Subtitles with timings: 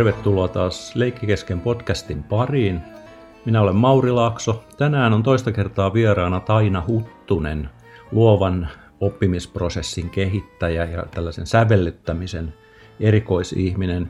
[0.00, 2.80] Tervetuloa taas Leikkikesken podcastin pariin.
[3.44, 4.64] Minä olen Mauri Laakso.
[4.78, 7.70] Tänään on toista kertaa vieraana Taina Huttunen,
[8.12, 8.68] luovan
[9.00, 12.54] oppimisprosessin kehittäjä ja tällaisen sävellyttämisen
[13.00, 14.08] erikoisihminen.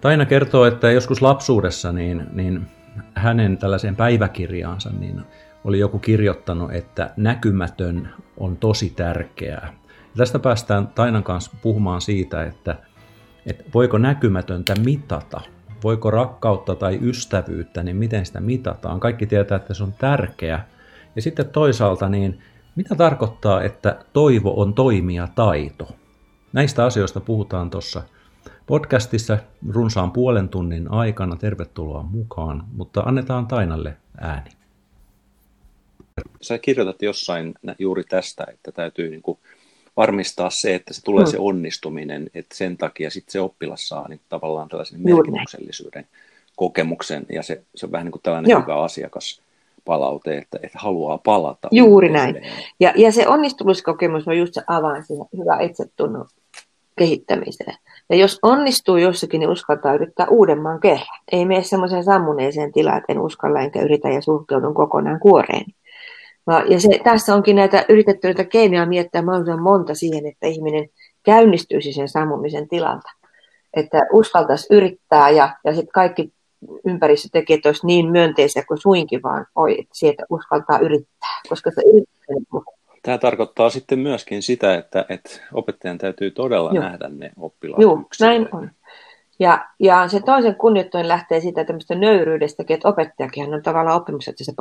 [0.00, 2.66] Taina kertoo, että joskus lapsuudessa niin, niin
[3.14, 5.22] hänen tällaiseen päiväkirjaansa niin
[5.64, 9.72] oli joku kirjoittanut, että näkymätön on tosi tärkeää.
[9.86, 12.76] Ja tästä päästään Tainan kanssa puhumaan siitä, että,
[13.46, 15.40] että voiko näkymätöntä mitata,
[15.84, 19.00] voiko rakkautta tai ystävyyttä, niin miten sitä mitataan.
[19.00, 20.64] Kaikki tietää, että se on tärkeä.
[21.16, 22.40] Ja sitten toisaalta, niin
[22.76, 25.88] mitä tarkoittaa, että toivo on toimia taito?
[26.52, 28.02] Näistä asioista puhutaan tuossa
[28.66, 31.36] podcastissa runsaan puolen tunnin aikana.
[31.36, 34.50] Tervetuloa mukaan, mutta annetaan Tainalle ääni.
[36.40, 39.38] Sä kirjoitat jossain juuri tästä, että täytyy niin kuin
[39.96, 41.30] varmistaa se, että se tulee mm.
[41.30, 46.06] se onnistuminen, että sen takia sitten se oppilas saa niin tavallaan tällaisen merkityksellisyyden
[46.56, 48.62] kokemuksen, ja se, se on vähän niin kuin tällainen Joo.
[48.62, 49.42] hyvä asiakas
[49.84, 51.68] palaute, että, että haluaa palata.
[51.72, 52.42] Juuri näin.
[52.80, 56.26] Ja, ja se onnistumiskokemus on just se avain siihen hyvä itsetunnon
[56.98, 57.74] kehittämiseen.
[58.10, 61.18] Ja jos onnistuu jossakin, niin uskaltaa yrittää uudemman kerran.
[61.32, 65.64] Ei mene semmoiseen sammuneeseen tilaan, että en uskalla enkä yritä ja sulkeudun kokonaan kuoreen.
[66.46, 70.88] Ja se, tässä onkin näitä yritetty näitä keinoja miettiä mahdollisimman monta siihen, että ihminen
[71.22, 73.10] käynnistyisi sen sammumisen tilalta.
[73.74, 76.32] Että uskaltaisi yrittää ja, ja sitten kaikki
[76.86, 82.20] ympäristötekijät olisi niin myönteisiä kuin suinkin vaan oi, että sieltä uskaltaa yrittää, koska se yrittää.
[83.02, 86.84] Tämä tarkoittaa sitten myöskin sitä, että, että opettajan täytyy todella Joo.
[86.84, 88.70] nähdä ne oppilaat Joo, näin on.
[89.40, 94.52] Ja, ja se toisen kunnioittaminen lähtee siitä tämmöistä nöyryydestäkin, että opettajakin on tavallaan oppimassa tässä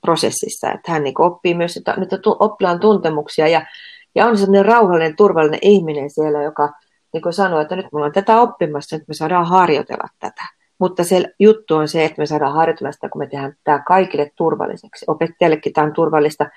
[0.00, 3.66] prosessissa, että hän niin oppii myös sitä, niitä oppilaan tuntemuksia ja,
[4.14, 6.72] ja on sellainen rauhallinen, turvallinen ihminen siellä, joka
[7.12, 10.42] niin sanoo, että nyt mulla on tätä oppimassa, että me saadaan harjoitella tätä.
[10.78, 14.30] Mutta se juttu on se, että me saadaan harjoitella sitä, kun me tehdään tämä kaikille
[14.36, 15.04] turvalliseksi.
[15.08, 16.50] Opettajallekin tämä on turvallista.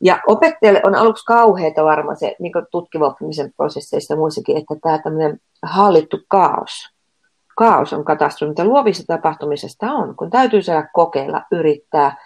[0.00, 5.40] Ja opettajalle on aluksi kauheita varmaan se niin tutkiva oppimisen prosesseista muissakin, että tämä tämmöinen
[5.62, 6.88] hallittu kaos.
[7.56, 12.16] Kaos on katastrofi, mitä luovissa tapahtumisesta on, kun täytyy saada kokeilla, yrittää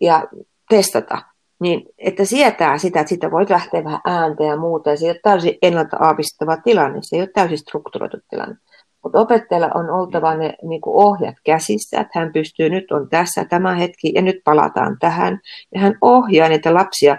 [0.00, 0.24] ja
[0.68, 1.22] testata.
[1.60, 5.10] Niin, että sietää sitä, että sitä voit lähteä vähän ääntä ja muuta, ja se ei
[5.10, 8.56] ole täysin ennalta aavistava tilanne, se ei ole täysin strukturoitu tilanne.
[9.02, 13.44] Mutta opettajalla on oltava ne niin kuin ohjat käsissä, että hän pystyy, nyt on tässä
[13.44, 15.40] tämä hetki ja nyt palataan tähän.
[15.74, 17.18] Ja hän ohjaa niitä lapsia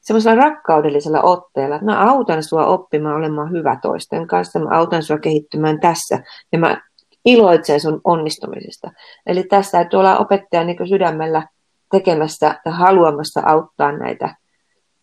[0.00, 5.18] semmoisella rakkaudellisella otteella, että mä autan sua oppimaan olemaan hyvä toisten kanssa, mä autan sua
[5.18, 6.80] kehittymään tässä ja mä
[7.24, 8.90] iloitsen sun onnistumisesta.
[9.26, 11.42] Eli tässä täytyy olla opettajan niin sydämellä
[11.90, 14.34] tekemässä ja haluamassa auttaa näitä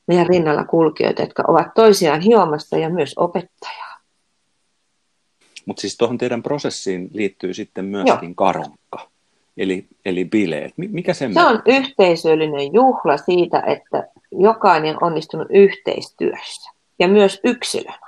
[0.07, 3.86] meidän rinnalla kulkijoita, jotka ovat toisiaan hiomasta ja myös opettajaa.
[5.67, 8.35] Mutta siis tuohon teidän prosessiin liittyy sitten myöskin Joo.
[8.35, 9.09] karonkka,
[9.57, 10.73] eli, eli bileet.
[10.77, 18.07] Mikä se on yhteisöllinen juhla siitä, että jokainen on onnistunut yhteistyössä ja myös yksilönä.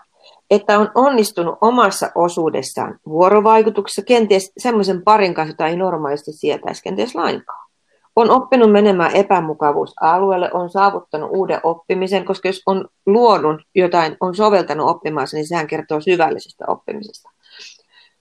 [0.50, 7.16] Että on onnistunut omassa osuudessaan vuorovaikutuksessa, kenties semmoisen parin kanssa, jota ei normaalisti sietäisi kenties
[7.16, 7.70] lainkaan.
[8.16, 14.90] On oppinut menemään epämukavuusalueelle, on saavuttanut uuden oppimisen, koska jos on luonut jotain, on soveltanut
[14.90, 17.30] oppimaan, niin sehän kertoo syvällisestä oppimisesta.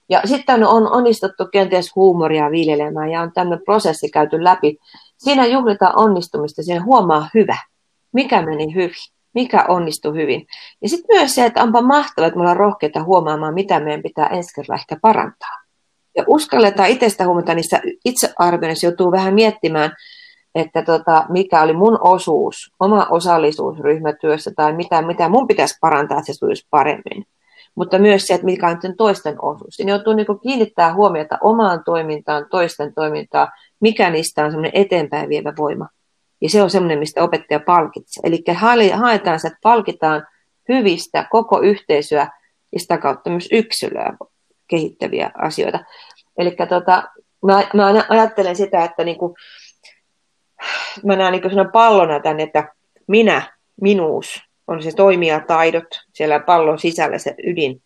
[0.09, 4.77] Ja sitten on onnistuttu kenties huumoria viljelemään ja on tämmöinen prosessi käyty läpi.
[5.17, 7.57] Siinä juhlitaan onnistumista, siinä huomaa hyvä,
[8.13, 8.95] mikä meni hyvin,
[9.33, 10.47] mikä onnistui hyvin.
[10.81, 14.27] Ja sitten myös se, että onpa mahtavaa, että me ollaan rohkeita huomaamaan, mitä meidän pitää
[14.27, 15.63] ensi kerralla ehkä parantaa.
[16.17, 19.91] Ja uskalletaan itsestä huomata niissä itsearvioinnissa joutuu vähän miettimään,
[20.55, 26.17] että tota, mikä oli mun osuus, oma osallisuus ryhmätyössä tai mitä, mitä mun pitäisi parantaa,
[26.17, 27.25] että se sujuisi paremmin
[27.79, 29.75] mutta myös se, että mikä on toisten osuus.
[29.75, 33.47] Siinä joutuu niin kiinnittää huomiota omaan toimintaan, toisten toimintaan,
[33.79, 35.87] mikä niistä on semmoinen eteenpäin vievä voima.
[36.41, 38.21] Ja se on semmoinen, mistä opettaja palkitsee.
[38.23, 38.43] Eli
[38.95, 40.27] haetaan se, että palkitaan
[40.69, 42.27] hyvistä koko yhteisöä
[42.71, 44.17] ja sitä kautta myös yksilöä
[44.67, 45.79] kehittäviä asioita.
[46.37, 47.03] Eli tota,
[47.45, 49.35] mä, mä ajattelen sitä, että niinku,
[51.05, 52.73] mä näen niin pallona tänne, että
[53.07, 57.81] minä, minuus, on se toimijataidot siellä pallon sisällä se ydin.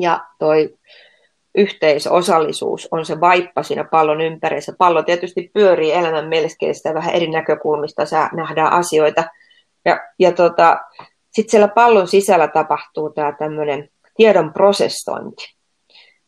[0.00, 0.74] Ja toi
[1.54, 4.76] yhteisosallisuus on se vaippa siinä pallon ympärillä.
[4.78, 9.24] Pallo tietysti pyörii elämän melskeistä vähän eri näkökulmista, saa nähdään asioita.
[9.84, 10.78] Ja, ja tota,
[11.30, 15.59] sitten siellä pallon sisällä tapahtuu tämä tämmöinen tiedon prosessointi.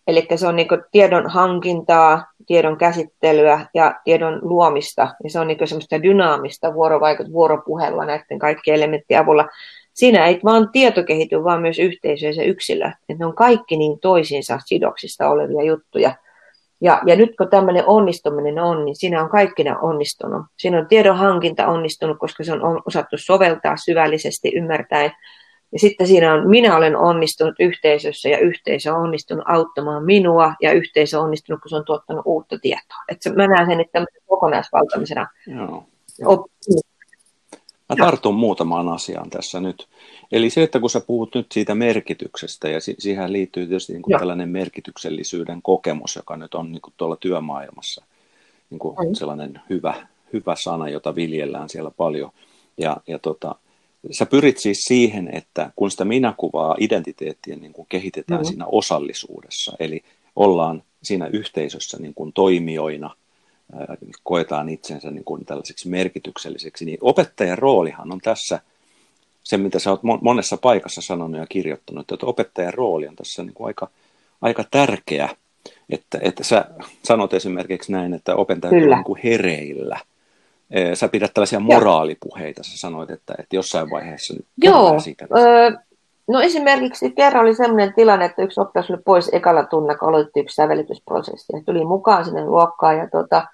[0.06, 5.08] Eli se on niin tiedon hankintaa, tiedon käsittelyä ja tiedon luomista.
[5.24, 9.48] Ja se on niin semmoista dynaamista vuorovaikut, vuoropuhelua näiden kaikkien elementtien avulla.
[9.94, 12.86] siinä ei vaan tieto kehity, vaan myös yhteisö ja se yksilö.
[12.86, 16.14] Että ne on kaikki niin toisiinsa sidoksista olevia juttuja.
[16.80, 20.46] Ja, ja nyt kun tämmöinen onnistuminen on, niin siinä on kaikki ne onnistunut.
[20.56, 25.12] Siinä on tiedon hankinta onnistunut, koska se on osattu soveltaa syvällisesti, ymmärtäen.
[25.72, 30.72] Ja sitten siinä on, minä olen onnistunut yhteisössä ja yhteisö on onnistunut auttamaan minua ja
[30.72, 32.98] yhteisö on onnistunut, kun se on tuottanut uutta tietoa.
[33.08, 35.84] Että mä näen sen että kokonaisvaltaisena Joo.
[37.88, 39.88] Mä tartun muutamaan asiaan tässä nyt.
[40.32, 44.18] Eli se, että kun sä puhut nyt siitä merkityksestä, ja siihen liittyy tietysti niin kuin
[44.18, 48.04] tällainen merkityksellisyyden kokemus, joka nyt on niin kuin tuolla työmaailmassa
[48.70, 49.14] niin kuin mm.
[49.14, 49.94] sellainen hyvä,
[50.32, 52.30] hyvä sana, jota viljellään siellä paljon.
[52.78, 53.54] Ja, ja tota,
[54.10, 58.44] sä pyrit siis siihen, että kun sitä minäkuvaa, identiteettiä niin kuin kehitetään mm.
[58.44, 60.04] siinä osallisuudessa, eli
[60.36, 63.10] ollaan siinä yhteisössä niin kuin toimijoina–
[64.22, 68.60] koetaan itsensä niin kuin tällaiseksi merkitykselliseksi, niin opettajan roolihan on tässä
[69.42, 73.54] se, mitä sä oot monessa paikassa sanonut ja kirjoittanut, että opettajan rooli on tässä niin
[73.54, 73.88] kuin aika,
[74.40, 75.36] aika tärkeä,
[75.90, 76.64] että, että sä
[77.04, 80.00] sanot esimerkiksi näin, että opettaja on niin kuin hereillä.
[80.94, 85.26] Sä pidät tällaisia moraalipuheita, sä sanoit, että, että jossain vaiheessa Joo, siitä.
[85.36, 85.70] Öö,
[86.28, 90.40] no esimerkiksi kerran oli sellainen tilanne, että yksi oppilas oli pois ekalla tunnilla, kun aloitti
[90.40, 91.56] yksi sävelitysprosessi.
[91.56, 93.46] Ja tuli mukaan sinne luokkaan ja tuota,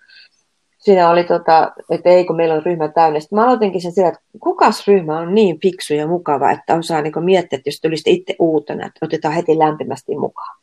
[0.79, 3.20] siinä oli, tota, että ei kun meillä on ryhmä täynnä.
[3.20, 7.03] Sitten mä aloitinkin sen sillä, että kukas ryhmä on niin fiksu ja mukava, että osaa
[7.03, 10.59] niin miettiä, että jos tulisi itse uutena, että otetaan heti lämpimästi mukaan.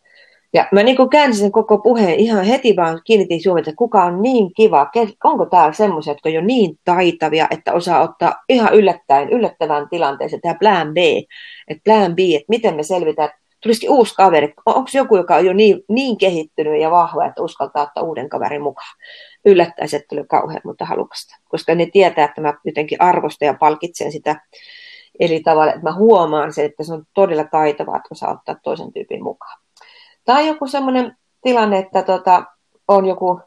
[0.55, 4.21] Ja mä niin käänsin sen koko puheen ihan heti vaan kiinnitin huomiota, että kuka on
[4.21, 4.91] niin kiva,
[5.23, 10.41] onko täällä semmoisia, jotka on jo niin taitavia, että osaa ottaa ihan yllättäen, yllättävän tilanteeseen,
[10.41, 10.97] tämä plan B,
[11.67, 13.29] että plan B, että miten me selvitään,
[13.63, 17.83] tulisikin uusi kaveri, onko joku, joka on jo niin, niin kehittynyt ja vahva, että uskaltaa
[17.83, 18.95] ottaa uuden kaverin mukaan?
[19.45, 21.35] Yllättäisi, että oli kauhean mutta halukasta.
[21.49, 24.41] Koska ne tietää, että mä jotenkin arvostan ja palkitsen sitä
[25.19, 28.93] eri tavalla, että mä huomaan sen, että se on todella taitavaa, että osaa ottaa toisen
[28.93, 29.64] tyypin mukaan.
[30.25, 32.43] Tai joku semmoinen tilanne, että tota,
[32.87, 33.39] on joku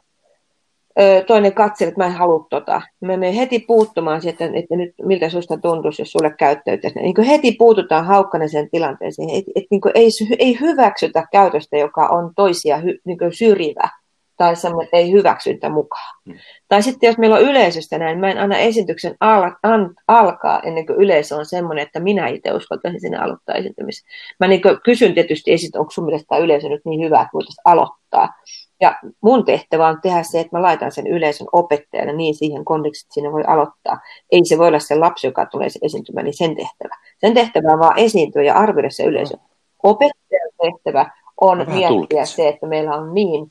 [0.99, 2.81] ö, toinen katse, että mä en halua tota.
[3.01, 6.99] Mä menen heti puuttumaan siitä, että, nyt miltä susta tuntuisi, jos sulle käyttäytyisi.
[6.99, 8.05] Niin heti puututaan
[8.47, 9.29] sen tilanteeseen.
[9.29, 10.09] Et, et, niin ei,
[10.39, 13.89] ei hyväksytä käytöstä, joka on toisia hy, niin syrjivä
[14.39, 16.15] tai semmoinen, että ei hyväksyntä mukaan.
[16.25, 16.33] Mm.
[16.67, 20.85] Tai sitten jos meillä on yleisöstä näin, mä en aina esityksen al- an- alkaa ennen
[20.85, 24.09] kuin yleisö on semmoinen, että minä itse uskaltaisin sinne aloittaa esiintymisen.
[24.39, 27.61] Mä niin kysyn tietysti, esit, onko sun mielestä tämä yleisö nyt niin hyvä, että voitaisiin
[27.65, 28.33] aloittaa.
[28.81, 33.07] Ja mun tehtävä on tehdä se, että mä laitan sen yleisön opettajana niin siihen kontekstiin,
[33.07, 33.99] että siinä voi aloittaa.
[34.31, 36.95] Ei se voi olla se lapsi, joka tulee se esiintymään, niin sen tehtävä.
[37.17, 39.37] Sen tehtävä on vaan esiintyä ja arvioida se yleisö.
[39.83, 42.25] Opettajan tehtävä on miettiä tulkitse.
[42.25, 43.47] se, että meillä on niin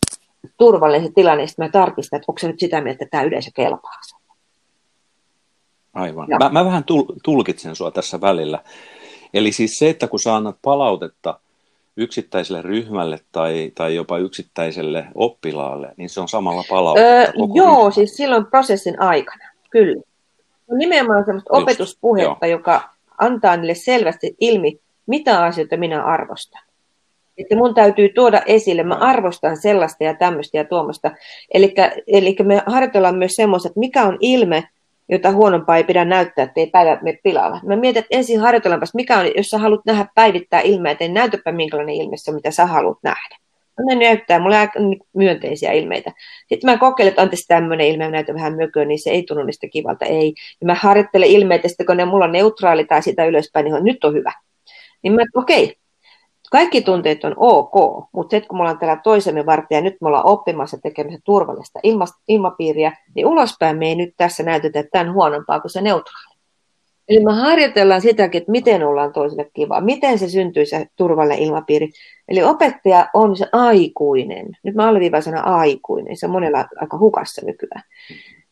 [0.56, 4.00] turvallinen tilanne, niin mä tarkistan, että onko se nyt sitä mieltä, että tämä yleisö kelpaa.
[5.94, 6.28] Aivan.
[6.38, 6.84] Mä, mä vähän
[7.22, 8.62] tulkitsen sua tässä välillä.
[9.34, 11.40] Eli siis se, että kun sä annat palautetta
[11.96, 17.90] yksittäiselle ryhmälle tai, tai jopa yksittäiselle oppilaalle, niin se on samalla palautetta öö, Joo, ryhmä.
[17.90, 20.02] siis silloin prosessin aikana, kyllä.
[20.70, 22.58] On nimenomaan sellaista Just, opetuspuhetta, joo.
[22.58, 26.62] joka antaa niille selvästi ilmi, mitä asioita minä arvostan.
[27.38, 31.10] Että mun täytyy tuoda esille, mä arvostan sellaista ja tämmöistä ja tuommoista.
[32.06, 34.64] Eli me harjoitellaan myös semmoista, että mikä on ilme,
[35.08, 37.60] jota huonompaa ei pidä näyttää, ettei päivä me pilalla.
[37.66, 41.52] Mä mietin, että ensin harjoitellaanpas, mikä on, jos sä haluat nähdä päivittää ilmeitä, niin näytäpä
[41.52, 43.36] minkälainen ilme se on, mitä sä haluat nähdä.
[43.86, 44.80] Ne näyttää mulle aika
[45.16, 46.12] myönteisiä ilmeitä.
[46.48, 49.66] Sitten mä kokeilen, että anteeksi tämmöinen ilme, näytän vähän mököä, niin se ei tunnu niistä
[49.72, 50.34] kivalta, ei.
[50.60, 54.04] Ja mä harjoittelen ilmeitä, sitten kun ne mulla on neutraali tai sitä ylöspäin, niin nyt
[54.04, 54.32] on hyvä.
[55.02, 55.74] Niin mä, okei, okay,
[56.50, 57.74] kaikki tunteet on ok,
[58.12, 61.80] mutta sitten kun me ollaan täällä toisemme varten ja nyt me ollaan oppimassa tekemään turvallista
[62.28, 66.38] ilmapiiriä, niin ulospäin me ei nyt tässä näytetä, että tämä on huonompaa kuin se neutraali.
[67.08, 71.90] Eli me harjoitellaan sitäkin, että miten ollaan toiselle kiva, miten se syntyy se turvallinen ilmapiiri.
[72.28, 74.46] Eli opettaja on se aikuinen.
[74.62, 77.82] Nyt mä alleviivaan sana aikuinen, se on monella aika hukassa nykyään.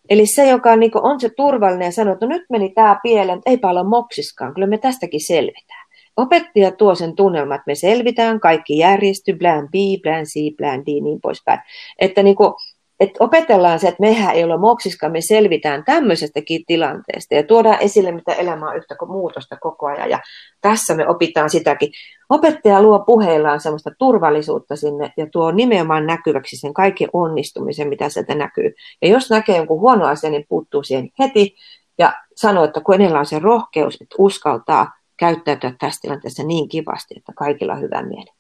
[0.08, 3.40] Eli se, joka on, niin se turvallinen ja sanoo, että no nyt meni tämä pieleen,
[3.46, 5.85] eipä olla moksiskaan, kyllä me tästäkin selvitään.
[6.16, 10.86] Opettaja tuo sen tunnelman, että me selvitään, kaikki järjesty, plan B, plan C, plan D,
[10.86, 11.60] niin poispäin.
[11.98, 12.52] Että niin kuin,
[13.00, 18.12] että opetellaan se, että mehän ei ole moksiska, me selvitään tämmöisestäkin tilanteesta ja tuodaan esille,
[18.12, 20.10] mitä elämä on yhtä kuin muutosta koko ajan.
[20.10, 20.20] Ja
[20.60, 21.92] tässä me opitaan sitäkin.
[22.28, 28.34] Opettaja luo puheillaan semmoista turvallisuutta sinne ja tuo nimenomaan näkyväksi sen kaiken onnistumisen, mitä sieltä
[28.34, 28.74] näkyy.
[29.02, 31.54] Ja jos näkee jonkun huono asia, niin puuttuu siihen heti
[31.98, 37.14] ja sanoo, että kun enellä on se rohkeus, että uskaltaa käyttäytyä tässä tilanteessa niin kivasti,
[37.16, 38.30] että kaikilla on hyvä mieli.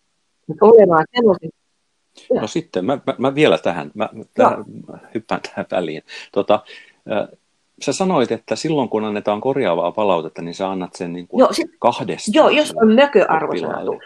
[0.46, 1.50] Mutta olemaan semmoisen
[2.40, 4.64] No sitten, mä, mä, mä vielä tähän, mä, tähän
[5.14, 6.02] hyppään tähän väliin.
[6.32, 6.64] Tota,
[7.84, 11.52] sä sanoit, että silloin kun annetaan korjaavaa palautetta, niin sä annat sen niin kuin joo,
[11.52, 12.30] sit, kahdesta.
[12.34, 14.02] Joo, jos on mököarvosana tullut.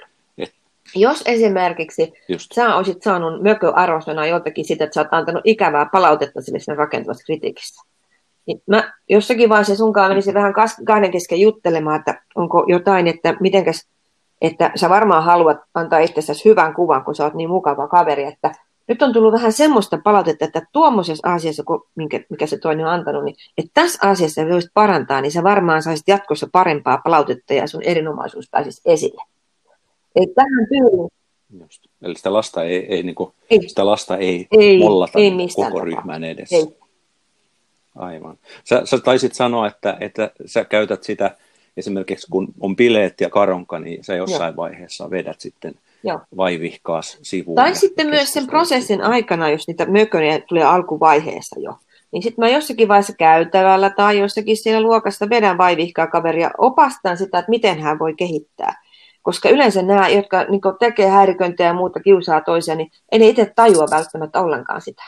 [0.95, 2.53] Jos esimerkiksi Just.
[2.55, 7.25] sä olisit saanut mököarvosana joltakin sitä, että sä oot antanut ikävää palautetta sille siinä rakentavassa
[7.25, 7.83] kritiikissä,
[8.51, 10.55] niin mä jossakin vaiheessa sunkaan menisin vähän
[10.87, 13.89] kahden kesken juttelemaan, että onko jotain, että mitenkäs,
[14.41, 18.53] että sä varmaan haluat antaa itsestäsi hyvän kuvan, kun sä oot niin mukava kaveri, että
[18.89, 21.63] nyt on tullut vähän semmoista palautetta, että tuommoisessa asiassa,
[21.95, 25.83] minkä, mikä se toinen on antanut, niin että tässä asiassa voisit parantaa, niin sä varmaan
[25.83, 29.23] saisit jatkossa parempaa palautetta ja sun erinomaisuus pääsisi esille.
[30.17, 31.09] Että tähän tyyliin.
[31.61, 31.83] Just.
[32.03, 33.69] Eli sitä lasta ei, ei, niin kuin, ei.
[33.69, 36.57] Sitä lasta ei, ei mollata ei koko ryhmän edessä.
[36.57, 36.80] Ei.
[37.97, 38.39] Aivan.
[38.65, 41.37] Sä, sä taisit sanoa, että, että sä käytät sitä
[41.77, 44.57] esimerkiksi kun on bileet ja karonka, niin sä jossain Joo.
[44.57, 46.21] vaiheessa vedät sitten– Joo.
[46.37, 47.57] vaivihkaas sivuun.
[47.57, 51.75] Tai sitten myös sen prosessin aikana, jos niitä mököniä tulee alkuvaiheessa jo.
[52.13, 57.39] Niin sitten mä jossakin vaiheessa käytävällä tai jossakin siellä luokassa vedän vaivihkaa kaveria, opastan sitä,
[57.39, 58.83] että miten hän voi kehittää.
[59.23, 63.53] Koska yleensä nämä, jotka niin tekee häiriköintiä ja muuta kiusaa toisia, niin ei ne itse
[63.57, 65.03] tajua välttämättä ollenkaan sitä.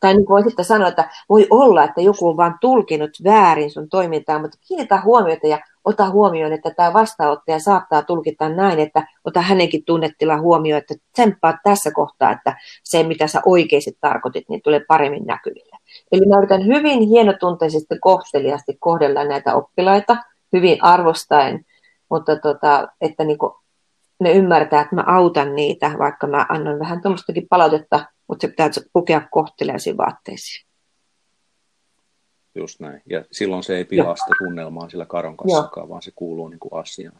[0.00, 3.88] Tai niin voi sitten sanoa, että voi olla, että joku on vain tulkinut väärin sun
[3.88, 9.40] toimintaa, mutta kiinnitä huomiota ja ota huomioon, että tämä vastaanottaja saattaa tulkita näin, että ota
[9.40, 14.80] hänenkin tunnetila huomioon, että tsemppaa tässä kohtaa, että se mitä sä oikeasti tarkoitit, niin tulee
[14.88, 15.76] paremmin näkyville.
[16.12, 20.16] Eli mä yritän hyvin hienotunteisesti kohteliasti kohdella näitä oppilaita,
[20.52, 21.64] hyvin arvostaen,
[22.10, 23.38] mutta tota, että niin
[24.20, 28.70] ne ymmärtää, että mä autan niitä, vaikka mä annan vähän tuommoistakin palautetta, mutta se pitää
[28.92, 30.66] pukea kohteliaisiin vaatteisiin.
[32.54, 33.02] Just näin.
[33.06, 36.80] Ja silloin se ei pilaa sitä tunnelmaa sillä karon kanssakaan, vaan se kuuluu niin kuin
[36.80, 37.16] asiaan.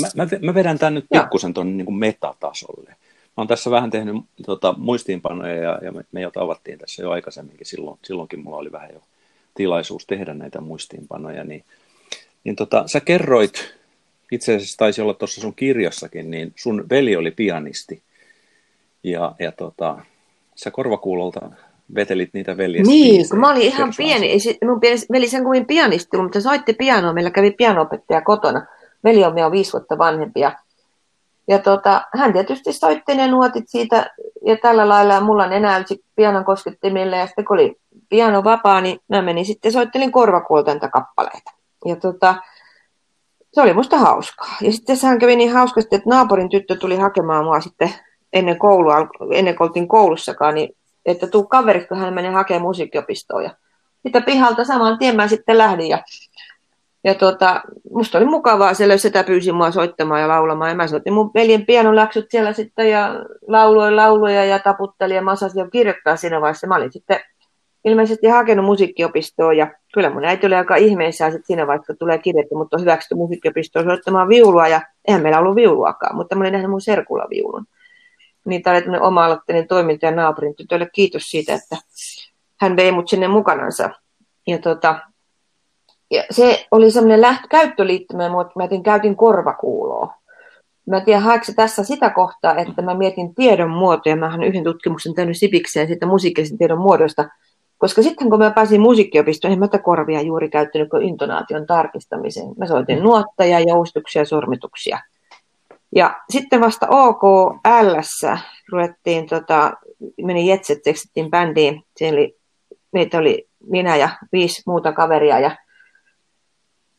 [0.00, 2.90] mä, mä, mä vedän tämän nyt pikkusen tuonne niin metatasolle.
[2.90, 2.96] Mä
[3.36, 4.16] oon tässä vähän tehnyt
[4.46, 7.66] tota, muistiinpanoja ja, ja me, me jo tavattiin tässä jo aikaisemminkin.
[7.66, 9.02] Silloin, silloinkin mulla oli vähän jo
[9.54, 11.44] tilaisuus tehdä näitä muistiinpanoja.
[11.44, 11.64] Niin,
[12.44, 13.74] niin tota, sä kerroit,
[14.32, 18.02] itse asiassa taisi olla tuossa sun kirjassakin, niin sun veli oli pianisti.
[19.02, 19.98] Ja, ja tota,
[20.54, 21.50] sä korvakuulolta
[21.94, 22.92] vetelit niitä veljestä.
[22.92, 24.80] Niin, kun mä olin ihan pieni, ei, mun
[25.12, 28.66] veli sen kuin pianisti, mutta soitti pianoa, meillä kävi pianopettaja kotona.
[29.04, 30.52] Veli on meidän viisi vuotta vanhempi ja,
[31.48, 34.10] ja tota, hän tietysti soitti ne nuotit siitä
[34.46, 37.76] ja tällä lailla mulla nenäylsi pianon koskettimille ja sitten kun oli
[38.08, 41.50] piano vapaa, niin mä menin sitten soittelin korvakuolta kappaleita.
[41.86, 42.34] Ja tota,
[43.52, 44.56] se oli musta hauskaa.
[44.60, 47.94] Ja sitten sehän kävi niin hauskasti, että naapurin tyttö tuli hakemaan mua sitten
[48.32, 53.44] ennen koulua, ennen kuin oltiin koulussakaan, niin että tuu kaverit, kun hän menee hakemaan musiikkiopistoon.
[53.44, 53.50] Ja
[54.02, 55.98] sitten pihalta saman tien mä sitten lähdin ja,
[57.04, 57.60] ja tuota,
[57.94, 60.70] musta oli mukavaa, siellä sitä pyysi mua soittamaan ja laulamaan.
[60.70, 63.14] Ja mä soitin mun veljen pianoläksyt siellä sitten ja
[63.48, 66.66] lauloin lauluja ja taputtelin ja mä osasin jo kirjoittaa siinä vaiheessa.
[66.66, 67.20] Mä olin sitten
[67.84, 72.58] ilmeisesti hakenut musiikkiopistoon ja kyllä mun äiti oli aika ihmeessä sitten siinä vaiheessa, tulee kirjoittu,
[72.58, 76.70] mutta on hyväksytty musiikkiopistoon soittamaan viulua ja eihän meillä ollut viuluakaan, mutta mä olin nähnyt
[76.70, 77.66] mun serkulla viulun
[78.44, 81.76] niin tämä oli oma-aloitteinen toiminta ja naapurin tytölle kiitos siitä, että
[82.60, 83.90] hän vei mut sinne mukanansa.
[84.46, 84.98] Ja, tota,
[86.10, 90.14] ja se oli semmoinen läht- käyttöliittymä, mutta mä tein, käytin korvakuuloa.
[90.86, 94.16] Mä en tiedä, haeko tässä sitä kohtaa, että mä mietin tiedon muotoja.
[94.16, 97.28] Mä olen yhden tutkimuksen tehnyt sipikseen siitä musiikillisen tiedon muodosta.
[97.78, 102.48] Koska sitten kun mä pääsin musiikkiopistoon, en mä korvia juuri käyttänyt kuin intonaation tarkistamiseen.
[102.58, 103.02] Mä soitin mm.
[103.02, 104.98] nuotteja, joustuksia ja sormituksia.
[105.94, 107.98] Ja sitten vasta OKL
[108.72, 109.72] ruvettiin, tota,
[110.24, 111.82] meni Jetset, tekstittiin bändiin.
[111.96, 112.36] Siellä oli,
[112.92, 115.56] meitä oli minä ja viisi muuta kaveria ja,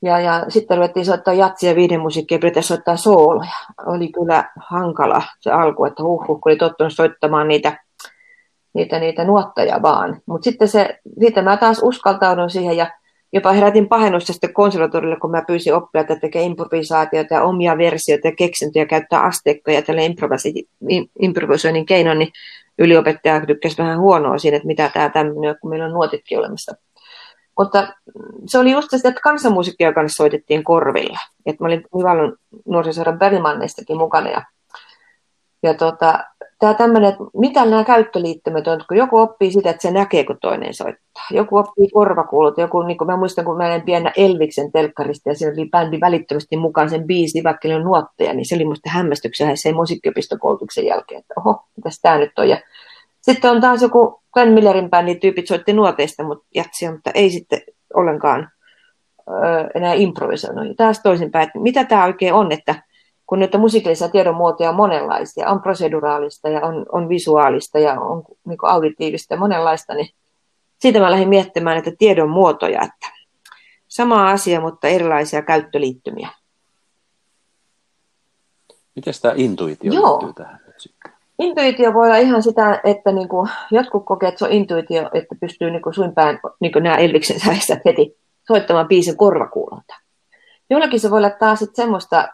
[0.01, 3.51] ja, ja sitten ruvettiin soittaa jatsia viiden musiikkia ja soittaa sooloja.
[3.85, 7.83] Oli kyllä hankala se alku, että huh, kun oli tottunut soittamaan niitä,
[8.73, 10.21] niitä, niitä nuotteja vaan.
[10.25, 12.91] Mutta sitten se, siitä mä taas uskaltaudun siihen ja
[13.33, 18.35] jopa herätin pahennusta sitten konservatorille, kun mä pyysin oppilaita tekemään improvisaatioita ja omia versioita ja
[18.35, 20.01] keksintöjä käyttää asteikkoja tällä
[21.19, 22.31] improvisoinnin keinoin, niin
[22.79, 26.75] yliopettaja tykkäsi vähän huonoa siinä, että mitä tämä tämmöinen, kun meillä on nuotitkin olemassa.
[27.59, 27.87] Mutta
[28.47, 31.17] se oli just sitä, että kansanmusiikkia kanssa soitettiin korvilla.
[31.45, 32.35] Et mä olin Hyvallon
[32.65, 34.41] nuorisoseura Bergmanneistakin mukana ja,
[35.63, 36.19] ja tota,
[36.63, 40.37] tämä tämmöinen, että mitä nämä käyttöliittymät on, kun joku oppii sitä, että se näkee, kun
[40.41, 41.23] toinen soittaa.
[41.31, 45.35] Joku oppii korvakuulut, joku, niin kuin mä muistan, kun mä näin pienä Elviksen telkkarista ja
[45.35, 49.57] siinä oli bändi välittömästi mukaan sen biisi, vaikka oli nuotteja, niin se oli musta hämmästyksen
[49.57, 52.49] se musiikkiopistokoulutuksen jälkeen, että oho, mitäs tämä nyt on.
[52.49, 52.57] Ja
[53.21, 57.61] sitten on taas joku Glenn Millerin bändin tyypit soitti nuoteista, mutta jatsia, mutta ei sitten
[57.93, 58.51] ollenkaan
[59.29, 60.67] öö, enää improvisoinut.
[60.67, 62.75] Ja taas toisinpäin, että mitä tämä oikein on, että
[63.33, 68.57] kun nyt musiikillisia tiedonmuotoja on monenlaisia, on proseduraalista ja on, on visuaalista ja on niin
[68.61, 70.09] auditiivista ja monenlaista, niin
[70.79, 73.07] siitä mä lähdin miettimään että tiedon muotoja, että
[73.87, 76.29] sama asia, mutta erilaisia käyttöliittymiä.
[78.95, 80.11] Miten tämä intuitio Joo.
[80.11, 81.11] liittyy tähän nyt sitten?
[81.39, 85.35] Intuitio voi olla ihan sitä, että niin kuin, jotkut kokee, että se on intuitio, että
[85.39, 89.95] pystyy niin kuin suinpäin, niin kuin nämä Elviksen säistä heti soittamaan biisin korvakuulonta.
[90.69, 92.27] Jollakin se voi olla taas semmoista,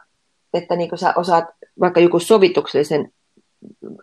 [0.53, 1.45] että niin sä osaat
[1.79, 3.11] vaikka joku sovituksellisen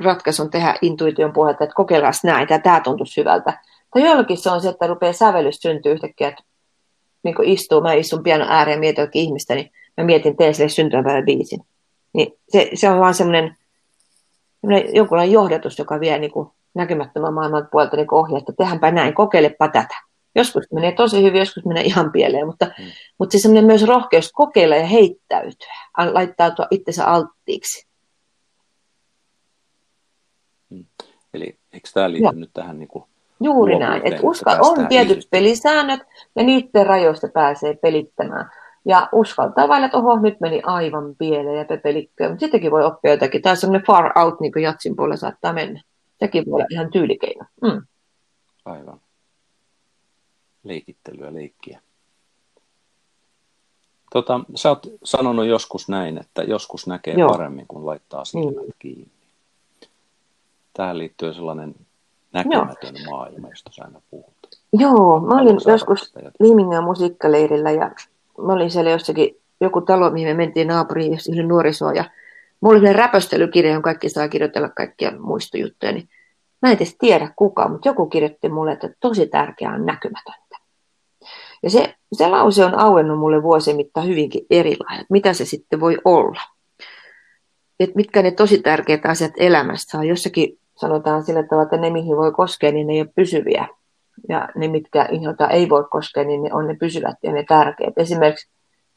[0.04, 3.60] ratkaisun tehdä intuition pohjalta, että kokeillaan näin, ja tämä tuntuu hyvältä.
[3.94, 6.42] Tai jollakin se on se, että rupeaa sävellys syntyy yhtäkkiä, että
[7.22, 10.68] niin istuu, mä istun pianon ääreen ja mietin jokin ihmistä, niin mä mietin, teen sille
[10.68, 11.60] syntymäpäivän biisin.
[12.12, 13.56] Niin se, se on vaan semmoinen,
[14.60, 19.14] semmoinen jonkunlainen johdatus, joka vie niin kuin näkymättömän maailman puolelta niin ohjaa, että tehdäänpä näin,
[19.14, 19.94] kokeilepa tätä.
[20.34, 22.84] Joskus menee tosi hyvin, joskus menee ihan pieleen, mutta, mm.
[23.18, 27.86] mutta se semmoinen myös rohkeus kokeilla ja heittäytyä, laittautua itsensä alttiiksi.
[30.70, 30.84] Mm.
[31.34, 33.04] Eli eikö tämä liity nyt tähän niin kuin
[33.40, 36.00] Juuri näin, että uskal- on tietyt pelisäännöt
[36.36, 38.50] ja niiden rajoista pääsee pelittämään.
[38.84, 43.10] Ja uskaltaa vain, että oho, nyt meni aivan pieleen ja pepelikköön, mutta sittenkin voi oppia
[43.10, 43.42] jotakin.
[43.42, 45.82] Tämä on semmoinen far out, niin kuin jatsin puolella saattaa mennä.
[46.20, 47.44] Sekin voi olla ihan tyylikeino.
[47.62, 47.82] Mm.
[48.64, 49.00] Aivan.
[50.62, 51.80] Leikittelyä, leikkiä.
[54.16, 57.28] Tota, sä oot sanonut joskus näin, että joskus näkee Joo.
[57.28, 58.72] paremmin, kun laittaa silmät mm.
[58.78, 59.08] kiinni.
[60.72, 61.74] Tähän liittyy sellainen
[62.32, 63.10] näkemätön Joo.
[63.10, 64.34] maailma, josta sä aina puhut.
[64.72, 67.90] Joo, mä olin joskus Liimingan musiikkaleirillä ja
[68.38, 72.04] mä olin siellä jossakin joku talo, mihin me mentiin naapuriin, jossa oli nuorisoa ja
[72.60, 76.08] mulla oli räpöstelykirja, johon kaikki saa kirjoitella kaikkia muistojuttuja, niin
[76.62, 80.45] mä en edes tiedä kuka, mutta joku kirjoitti mulle, että tosi tärkeää on näkymätöntä.
[81.62, 85.80] Ja se, se lause on auennut mulle vuosien mittaan hyvinkin erilainen, että mitä se sitten
[85.80, 86.40] voi olla.
[87.80, 90.06] Et mitkä ne tosi tärkeät asiat elämässä on.
[90.06, 93.68] Jossakin sanotaan sillä tavalla, että ne mihin voi koskea, niin ne ei ole pysyviä.
[94.28, 97.94] Ja ne, mitkä, joita ei voi koskea, niin ne on ne pysyvät ja ne tärkeät.
[97.96, 98.48] Esimerkiksi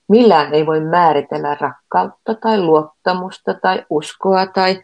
[0.10, 4.84] millään ei voi määritellä rakkautta tai luottamusta tai uskoa tai,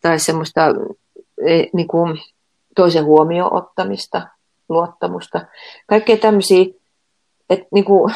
[0.00, 0.66] tai semmoista
[1.46, 2.18] e, niin kuin
[2.76, 4.22] toisen huomioon ottamista,
[4.68, 5.40] luottamusta.
[5.86, 6.64] Kaikkea tämmöisiä,
[7.70, 8.14] niin kuin,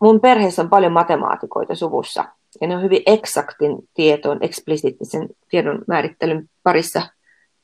[0.00, 2.24] mun perheessä on paljon matemaatikoita suvussa,
[2.60, 7.02] ja ne on hyvin eksaktin tietoon, eksplisiittisen tiedon määrittelyn parissa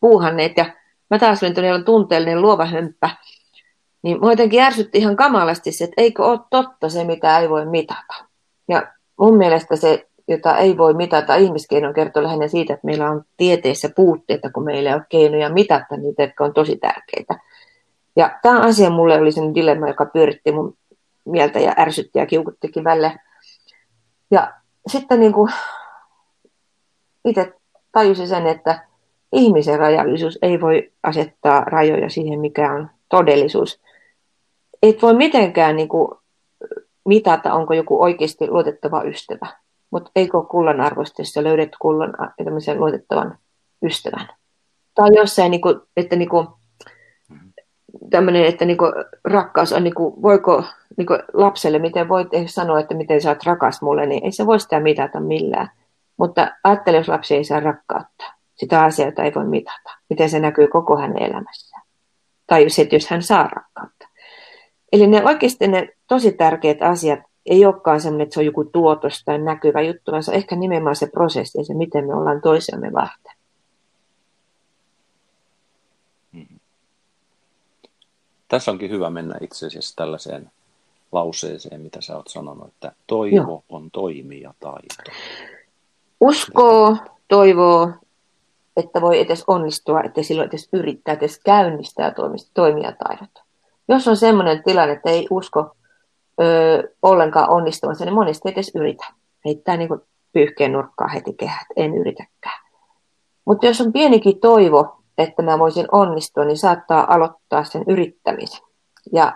[0.00, 0.64] puuhanneet, ja
[1.10, 3.10] mä taas olin todella tunteellinen luova hömppä,
[4.02, 7.66] niin mua jotenkin ärsytti ihan kamalasti se, että eikö ole totta se, mitä ei voi
[7.66, 8.14] mitata.
[8.68, 13.24] Ja mun mielestä se, jota ei voi mitata, ihmiskeinon kertoo lähinnä siitä, että meillä on
[13.36, 17.38] tieteessä puutteita, kun meillä ei ole keinoja mitata niitä, jotka on tosi tärkeitä.
[18.16, 20.76] Ja tämä asia mulle oli sen dilemma, joka pyöritti mun
[21.24, 23.20] mieltä ja ärsytti ja kiukuttikin välle.
[24.30, 24.52] Ja
[24.86, 25.52] sitten niin kuin
[27.24, 27.54] itse
[27.92, 28.86] tajusin sen, että
[29.32, 33.80] ihmisen rajallisuus ei voi asettaa rajoja siihen, mikä on todellisuus.
[34.82, 36.08] Et voi mitenkään niin kuin,
[37.04, 39.46] mitata, onko joku oikeasti luotettava ystävä.
[39.90, 42.14] Mutta eikö ole kullan arvosta, jos löydät kullan
[42.78, 43.38] luotettavan
[43.84, 44.28] ystävän.
[44.94, 46.46] Tai jossain, niin kuin, että niin kuin,
[48.10, 48.92] tämmöinen, että niin kuin,
[49.24, 50.64] rakkaus on, niin kuin, voiko
[50.96, 54.46] niin kuin lapselle, miten voit sanoa, että miten sä oot rakas mulle, niin ei se
[54.46, 55.70] voi sitä mitata millään.
[56.16, 58.24] Mutta ajattele, jos lapsi ei saa rakkautta
[58.60, 59.90] sitä asiaa ei voi mitata.
[60.10, 61.82] Miten se näkyy koko hänen elämässään.
[62.46, 64.08] Tai se, jos hän saa rakkautta.
[64.92, 69.24] Eli ne oikeasti ne tosi tärkeät asiat ei olekaan sellainen, että se on joku tuotos
[69.24, 72.40] tai näkyvä juttu, vaan se on ehkä nimenomaan se prosessi ja se, miten me ollaan
[72.40, 73.32] toisiamme varten.
[78.50, 80.50] Tässä onkin hyvä mennä itse asiassa tällaiseen
[81.12, 83.64] lauseeseen, mitä sä oot sanonut, että toivo Joo.
[83.68, 85.12] on toimia taito.
[86.20, 86.96] Uskoo,
[87.28, 87.92] toivoo
[88.76, 92.14] että voi edes onnistua, että silloin edes yrittää, edes käynnistää
[92.54, 93.30] toimijataidot.
[93.88, 95.76] Jos on sellainen tilanne, että ei usko
[96.40, 99.06] ö, ollenkaan onnistuvansa, niin monesti ei edes yritä.
[99.44, 100.00] Heittää niin kuin
[100.32, 102.60] pyyhkeen nurkkaa heti kehät, en yritäkään.
[103.44, 108.66] Mutta jos on pienikin toivo, että mä voisin onnistua, niin saattaa aloittaa sen yrittämisen.
[109.12, 109.32] Ja,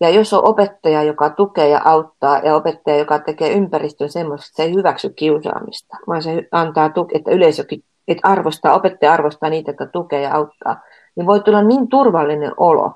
[0.00, 4.56] ja jos on opettaja, joka tukee ja auttaa, ja opettaja, joka tekee ympäristön semmoista, että
[4.56, 9.70] se ei hyväksy kiusaamista, vaan se antaa tukea, että yleisökin että arvostaa, opettaja arvostaa niitä,
[9.70, 10.82] jotka tukee ja auttaa,
[11.16, 12.92] niin voi tulla niin turvallinen olo.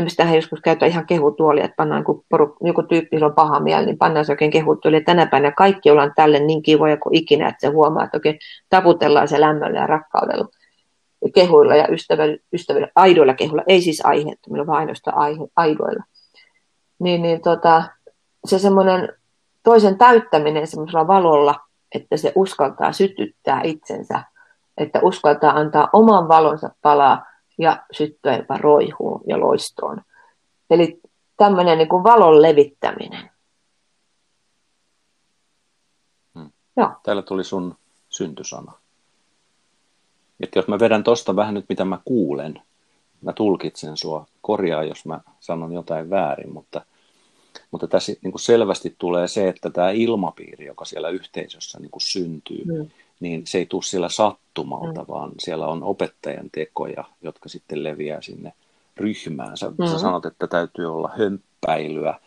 [0.00, 3.86] Mistä hän joskus käyttää ihan kehutuolia, että pannaan kun poru, joku tyyppi on paha mieli,
[3.86, 5.00] niin pannaan se oikein kehutuoli.
[5.00, 8.38] Tänä päivänä kaikki ollaan tälle niin kivoja kuin ikinä, että se huomaa, että oikein
[8.68, 10.48] taputellaan se lämmöllä ja rakkaudella
[11.24, 16.04] ja kehuilla ja ystävillä, ystävillä aidoilla kehuilla, ei siis aiheettomilla, vaan ainoastaan aihe, aidoilla.
[16.98, 17.82] Niin, niin tota,
[18.44, 19.12] se semmoinen
[19.62, 21.54] toisen täyttäminen semmoisella valolla,
[21.94, 24.22] että se uskaltaa sytyttää itsensä
[24.76, 27.26] että uskaltaa antaa oman valonsa palaa
[27.58, 30.02] ja syttyä jopa roihuun ja loistoon.
[30.70, 31.00] Eli
[31.36, 33.30] tämmöinen niin kuin valon levittäminen.
[36.34, 36.50] Hmm.
[36.76, 36.90] Joo.
[37.02, 37.76] Täällä tuli sun
[38.08, 38.72] syntysana.
[40.40, 42.62] Että jos mä vedän tosta vähän nyt, mitä mä kuulen,
[43.22, 46.80] mä tulkitsen sua, korjaa, jos mä sanon jotain väärin, mutta,
[47.70, 52.02] mutta tässä niin kuin selvästi tulee se, että tämä ilmapiiri, joka siellä yhteisössä niin kuin
[52.02, 52.90] syntyy, mm.
[53.20, 55.08] niin se ei tule siellä sattumalta, mm.
[55.08, 58.52] vaan siellä on opettajan tekoja, jotka sitten leviää sinne
[58.96, 59.56] ryhmään.
[59.56, 59.86] Sä, mm.
[59.86, 62.20] sä sanot, että täytyy olla hömppäilyä,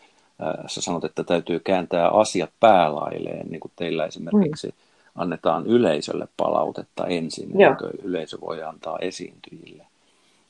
[0.66, 4.89] sä sanot, että täytyy kääntää asiat päälailleen, niin kuin teillä esimerkiksi mm.
[5.14, 7.76] Annetaan yleisölle palautetta ensin, Joo.
[7.80, 9.86] niin yleisö voi antaa esiintyjille.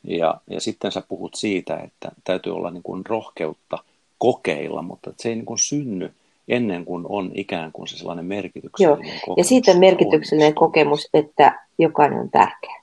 [0.05, 3.79] Ja, ja sitten sä puhut siitä, että täytyy olla niin kuin rohkeutta
[4.18, 6.12] kokeilla, mutta se ei niin kuin synny
[6.49, 9.20] ennen kuin on ikään kuin se sellainen merkityksellinen Joo.
[9.20, 9.38] kokemus.
[9.38, 12.81] Ja siitä merkityksellinen kokemus, että jokainen on tärkeä.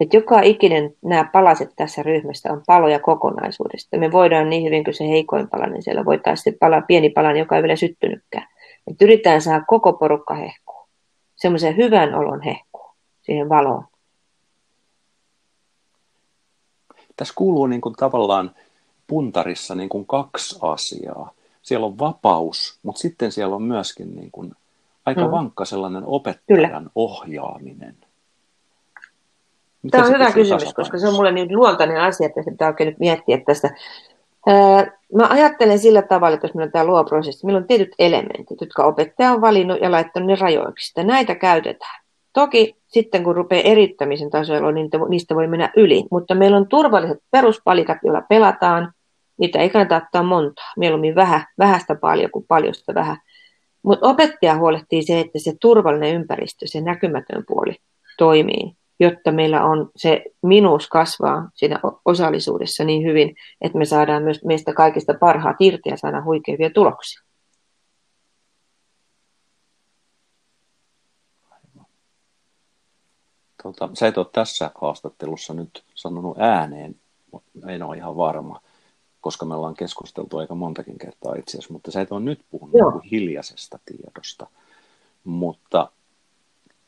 [0.00, 3.98] Että joka ikinen nämä palaset tässä ryhmästä on paloja kokonaisuudesta.
[3.98, 7.56] Me voidaan niin hyvin kuin se heikoin pala, niin siellä voitaisiin pala, pieni pala, joka
[7.56, 8.48] ei vielä syttynytkään.
[8.90, 10.65] Että yritetään saada koko porukka hehkuun.
[11.36, 13.84] Semmoisen hyvän olon hehkuun siihen valoon.
[17.16, 18.50] Tässä kuuluu niin kuin tavallaan
[19.06, 21.30] puntarissa niin kuin kaksi asiaa.
[21.62, 24.52] Siellä on vapaus, mutta sitten siellä on myöskin niin kuin
[25.06, 25.30] aika mm.
[25.30, 26.82] vankka sellainen opettajan Kyllä.
[26.94, 27.96] ohjaaminen.
[29.82, 32.88] Miten Tämä on hyvä kysymys, koska se on mulle niin luontainen asia, että pitää oikein
[32.88, 33.70] nyt miettiä tästä.
[35.14, 38.84] Mä ajattelen sillä tavalla, että jos meillä on tämä luoprosessi, meillä on tietyt elementit, jotka
[38.84, 40.92] opettaja on valinnut ja laittanut ne rajoiksi.
[40.96, 42.00] Ja näitä käytetään.
[42.32, 46.04] Toki sitten kun rupeaa erittämisen tasoilla, niin niistä voi mennä yli.
[46.10, 48.92] Mutta meillä on turvalliset peruspalikat, joilla pelataan.
[49.38, 50.72] Niitä ei kannata ottaa montaa.
[50.76, 53.16] Mieluummin vähän, vähästä paljon kuin paljosta vähän.
[53.82, 57.76] Mutta opettaja huolehtii se, että se turvallinen ympäristö, se näkymätön puoli
[58.18, 64.44] toimii, jotta meillä on se minuus kasvaa siinä osallisuudessa niin hyvin, että me saadaan myös
[64.44, 67.26] meistä kaikista parhaat irti ja saadaan huikeavia tuloksia.
[73.62, 76.96] Tota, sä et ole tässä haastattelussa nyt sanonut ääneen,
[77.68, 78.60] en ole ihan varma,
[79.20, 82.76] koska me ollaan keskusteltu aika montakin kertaa itse asiassa, mutta sä et ole nyt puhunut
[82.78, 83.00] Joo.
[83.10, 84.46] hiljaisesta tiedosta.
[85.24, 85.90] Mutta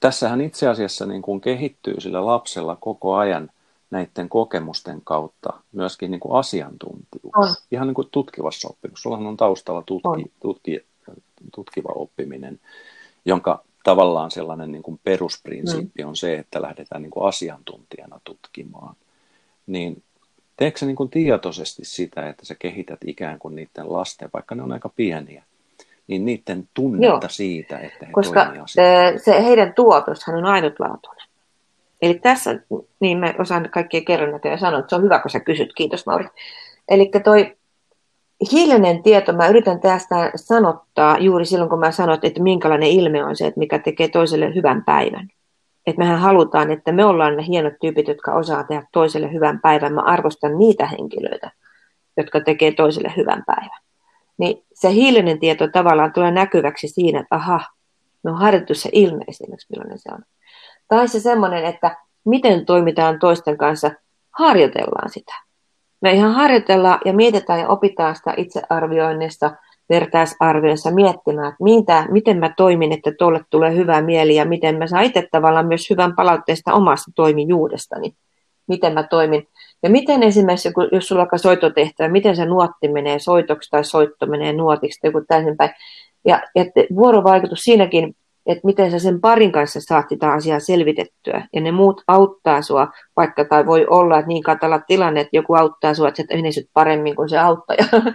[0.00, 3.50] tässähän itse asiassa niin kuin kehittyy sillä lapsella koko ajan
[3.90, 7.36] näiden kokemusten kautta myöskin niin kuin asiantuntijuus.
[7.36, 7.54] On.
[7.70, 9.02] Ihan niin kuin tutkivassa oppimisessa.
[9.02, 10.84] Sullahan on taustalla tutki, tutki,
[11.54, 12.60] tutkiva oppiminen,
[13.24, 16.08] jonka tavallaan sellainen niin kuin perusprinsiippi mm.
[16.08, 18.96] on se, että lähdetään niin kuin asiantuntijana tutkimaan.
[19.66, 20.02] Niin
[20.56, 24.72] teekö niin kuin tietoisesti sitä, että sä kehität ikään kuin niiden lasten, vaikka ne on
[24.72, 25.44] aika pieniä,
[26.08, 27.20] niin niiden tunnetta Joo.
[27.28, 28.52] siitä, että he Koska
[29.16, 31.28] se heidän tuotoshan on ainutlaatuinen.
[32.02, 32.60] Eli tässä,
[33.00, 35.74] niin mä osaan kaikkia kerran ja sanoa, että se on hyvä, kun sä kysyt.
[35.74, 36.26] Kiitos Mauri.
[36.88, 37.56] Eli toi
[38.52, 43.36] hiljainen tieto, mä yritän tästä sanottaa juuri silloin, kun mä sanon, että minkälainen ilme on
[43.36, 45.28] se, että mikä tekee toiselle hyvän päivän.
[45.86, 49.94] Että mehän halutaan, että me ollaan ne hienot tyypit, jotka osaa tehdä toiselle hyvän päivän.
[49.94, 51.50] Mä arvostan niitä henkilöitä,
[52.16, 53.77] jotka tekee toiselle hyvän päivän.
[54.38, 57.60] Niin se hiljainen tieto tavallaan tulee näkyväksi siinä, että aha,
[58.24, 60.22] me on harjoitettu se ilme esimerkiksi, millainen se on.
[60.88, 63.90] Tai se semmoinen, että miten toimitaan toisten kanssa,
[64.38, 65.48] harjoitellaan sitä
[66.00, 69.50] me ihan harjoitellaan ja mietitään ja opitaan sitä itsearvioinnista,
[69.88, 74.86] vertaisarvioissa miettimään, että mitä, miten mä toimin, että tuolle tulee hyvä mieli ja miten mä
[74.86, 78.14] saan itse tavallaan myös hyvän palautteesta omasta toimijuudestani,
[78.68, 79.48] miten mä toimin.
[79.82, 84.52] Ja miten esimerkiksi, jos sulla on soitotehtävä, miten se nuotti menee soitoksi tai soitto menee
[84.52, 85.70] nuotiksi tai joku täysinpäin.
[86.24, 86.64] Ja, ja
[86.96, 88.14] vuorovaikutus siinäkin
[88.48, 91.46] että miten sä sen parin kanssa saat sitä asiaa selvitettyä.
[91.52, 95.54] Ja ne muut auttaa sua, vaikka tai voi olla, että niin katala tilanne, että joku
[95.54, 97.84] auttaa sua, että sä et paremmin kuin se auttaja.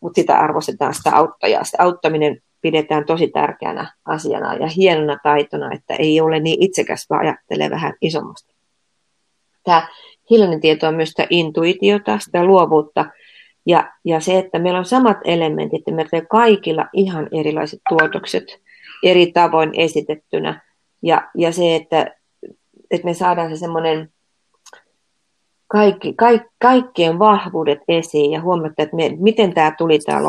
[0.00, 1.64] Mutta sitä arvostetaan sitä auttajaa.
[1.64, 7.20] Sitä auttaminen pidetään tosi tärkeänä asiana ja hienona taitona, että ei ole niin itsekäs, vaan
[7.20, 8.54] ajattelee vähän isommasta.
[9.64, 9.88] Tämä
[10.30, 13.06] hiljainen tieto on myös sitä intuitiota, sitä luovuutta,
[13.66, 18.44] ja, ja se, että meillä on samat elementit, että meillä kaikilla ihan erilaiset tuotokset–
[19.04, 20.60] eri tavoin esitettynä.
[21.02, 22.14] Ja, ja se, että,
[22.90, 24.08] että me saadaan se semmoinen
[25.74, 30.20] kaikki, kaikki, kaikkien vahvuudet esiin ja huomata, että me, miten tämä tuli tämä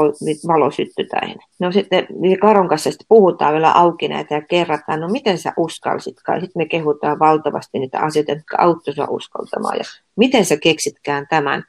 [0.47, 1.35] valosytty tähän.
[1.59, 2.07] No sitten
[2.41, 6.41] Karon kanssa sitten puhutaan vielä auki näitä ja kerrataan, no miten sä uskalsitkaan.
[6.41, 9.83] Sitten me kehutaan valtavasti niitä asioita, jotka auttoivat uskaltamaan ja
[10.15, 11.63] miten sä keksitkään tämän.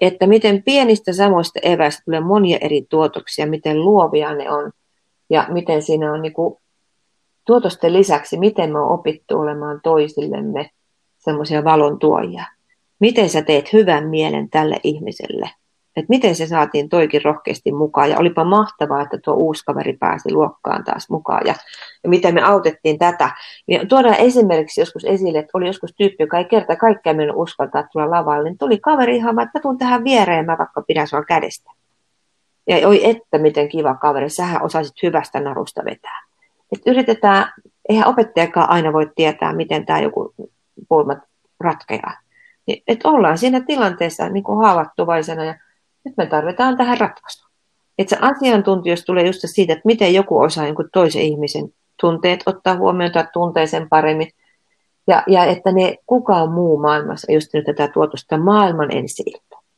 [0.00, 4.72] Että miten pienistä samoista eväistä tulee monia eri tuotoksia, miten luovia ne on
[5.30, 6.56] ja miten siinä on niin kuin,
[7.46, 10.70] tuotosten lisäksi, miten me on opittu olemaan toisillemme
[11.18, 12.44] semmoisia valon tuojia.
[13.00, 15.50] Miten sä teet hyvän mielen tälle ihmiselle?
[15.96, 18.10] että miten se saatiin toikin rohkeasti mukaan.
[18.10, 21.46] Ja olipa mahtavaa, että tuo uusi kaveri pääsi luokkaan taas mukaan.
[21.46, 21.54] Ja,
[22.04, 23.30] ja miten me autettiin tätä.
[23.68, 27.82] Ja tuodaan esimerkiksi joskus esille, että oli joskus tyyppi, joka ei kerta kaikkea mennyt uskaltaa
[27.92, 28.48] tulla lavalle.
[28.48, 31.70] Niin tuli kaveri ihan että mä tuun tähän viereen, mä vaikka pidän sua kädestä.
[32.66, 36.22] Ja oi että miten kiva kaveri, sähän osasit hyvästä narusta vetää.
[36.72, 37.52] Et yritetään,
[37.88, 40.34] eihän opettajakaan aina voi tietää, miten tämä joku
[40.88, 41.16] pulma
[41.60, 42.12] ratkeaa.
[42.86, 45.54] Että ollaan siinä tilanteessa niin kuin haavoittuvaisena ja
[46.04, 47.46] nyt me tarvitaan tähän ratkaisu.
[47.98, 51.68] Että se asiantuntijuus tulee just siitä, että miten joku osaa jonkun toisen ihmisen
[52.00, 54.28] tunteet ottaa huomioon tai tuntee sen paremmin.
[55.06, 59.24] Ja, ja että ne kukaan muu maailmassa just nyt tätä tuotusta maailman ensi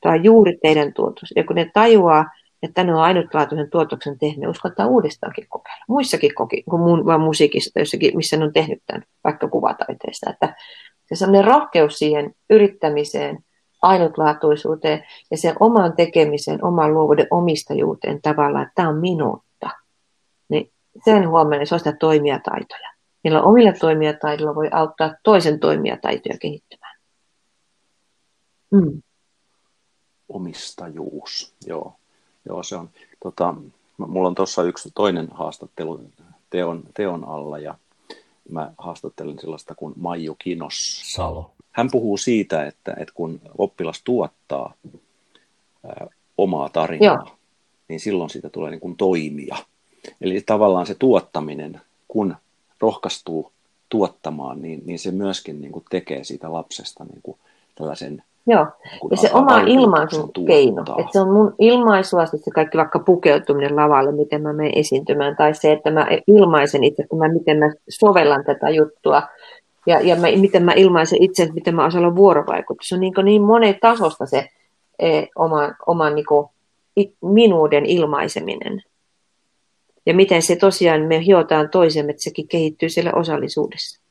[0.01, 1.33] Tämä on juuri teidän tuotos.
[1.37, 2.25] Ja kun ne tajuaa,
[2.63, 5.85] että ne on ainutlaatuisen tuotoksen tehnyt, ne uskaltaa uudestaankin kokeilla.
[5.89, 10.31] Muissakin koki, kuin muun, vaan musiikissa tai jossakin, missä ne on tehnyt tämän, vaikka kuvataiteesta.
[10.31, 10.55] Että
[11.17, 13.45] se sellainen rohkeus siihen yrittämiseen,
[13.83, 19.71] ainutlaatuisuuteen ja sen oman tekemisen, oman luovuuden omistajuuteen tavallaan, että tämä on minuutta.
[20.49, 20.73] Niin
[21.05, 22.93] sen huomioon se on sitä toimijataitoja.
[23.23, 26.97] Niillä omilla toimijataidoilla voi auttaa toisen toimijataitoja kehittymään.
[28.71, 29.03] Mm.
[30.29, 31.95] Omistajuus, joo.
[32.45, 32.91] Joo, se on.
[33.23, 33.55] Tota,
[33.99, 36.01] mulla on tuossa yksi toinen haastattelu
[36.51, 37.75] teon, teon alla ja
[38.51, 41.03] mä haastattelin sellaista kuin Maiju Kinos.
[41.15, 41.51] Salo.
[41.73, 44.75] Hän puhuu siitä, että, että kun oppilas tuottaa
[45.85, 46.07] ää,
[46.39, 47.37] omaa tarinaa, Joo.
[47.89, 49.57] niin silloin siitä tulee niin kuin toimia.
[50.21, 52.37] Eli tavallaan se tuottaminen, kun
[52.81, 53.53] rohkaistuu
[53.89, 57.39] tuottamaan, niin, niin se myöskin niin kuin tekee siitä lapsesta niin kuin
[57.75, 58.67] tällaisen Joo,
[59.11, 63.77] ja se oma ilmaisun keino, että se on mun ilmaisua, siis se kaikki vaikka pukeutuminen
[63.77, 67.73] lavalle, miten mä menen esiintymään, tai se, että mä ilmaisen itse, että mä, miten mä
[67.89, 69.23] sovellan tätä juttua,
[69.87, 72.89] ja, ja mä, miten mä ilmaisen itse, että miten mä osaan olla vuorovaikutus.
[72.89, 74.49] Se on niin, niin monen tasosta se
[74.99, 76.49] e, oma, oma niin kuin,
[76.97, 78.83] it, minuuden ilmaiseminen.
[80.07, 84.02] Ja miten se tosiaan me hiotaan toisemme, että sekin kehittyy siellä osallisuudessa.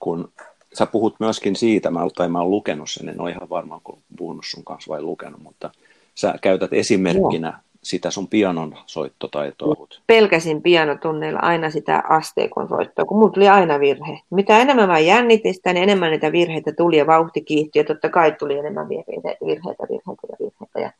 [0.00, 0.32] Kun
[0.72, 3.98] sä puhut myöskin siitä, mä, tai mä oon lukenut sen, en ole ihan varma, kun
[4.18, 5.70] puhunut sun kanssa vai lukenut, mutta
[6.14, 7.58] sä käytät esimerkkinä Joo.
[7.82, 9.86] sitä sun pianon soittotaitoa.
[10.06, 14.20] Pelkäsin pianotunneilla aina sitä asteikon soittoa, kun mulla tuli aina virhe.
[14.30, 18.08] Mitä enemmän mä jännitin sitä, niin enemmän niitä virheitä tuli ja vauhti kiihtyi ja totta
[18.08, 20.80] kai tuli enemmän virheitä, virheitä, virheitä ja virheitä.
[20.80, 20.92] Ja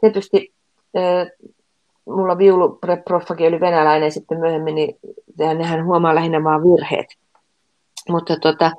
[0.00, 0.52] tietysti
[2.04, 4.96] mulla viuluproffakin oli venäläinen sitten myöhemmin, niin
[5.38, 7.06] nehän huomaa lähinnä vaan virheet.
[8.08, 8.70] Mutta tota,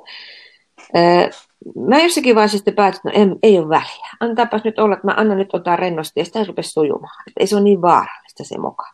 [1.88, 4.08] mä jossakin vaiheessa sitten päätin, että no, ei, ei ole väliä.
[4.20, 7.22] Antaapas nyt olla, että mä annan nyt ottaa rennosti ja sitä rupesi sujumaan.
[7.26, 8.86] Että ei se ole niin vaarallista se moka.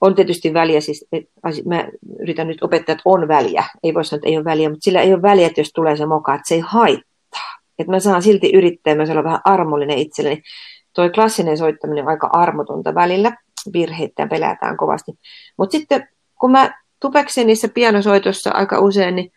[0.00, 1.24] On tietysti väliä, siis et,
[1.66, 1.88] mä
[2.20, 3.64] yritän nyt opettaa, että on väliä.
[3.82, 5.96] Ei voi sanoa, että ei ole väliä, mutta sillä ei ole väliä, että jos tulee
[5.96, 7.56] se moka, että se ei haittaa.
[7.78, 10.42] Että mä saan silti yrittää, mä saan vähän armollinen itselleni.
[10.92, 13.32] Toi klassinen soittaminen on aika armotonta välillä.
[13.72, 15.12] Virheitä pelätään kovasti.
[15.58, 16.08] Mutta sitten
[16.40, 19.32] kun mä tupeksin niissä pianosoitossa aika usein, niin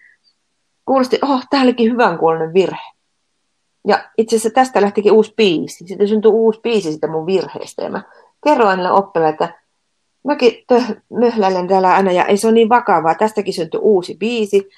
[0.86, 2.92] kuulosti, oh, tämä olikin hyvän kuulonen virhe.
[3.88, 5.88] Ja itse asiassa tästä lähtikin uusi biisi.
[5.88, 7.84] Sitten syntyi uusi biisi sitä mun virheestä.
[7.84, 8.02] Ja mä
[8.44, 9.60] kerroin niille oppilaille, että
[10.24, 10.54] mäkin
[11.10, 13.16] möhläilen täällä aina ja ei se ole niin vakavaa.
[13.16, 14.70] Tästäkin syntyi uusi biisi.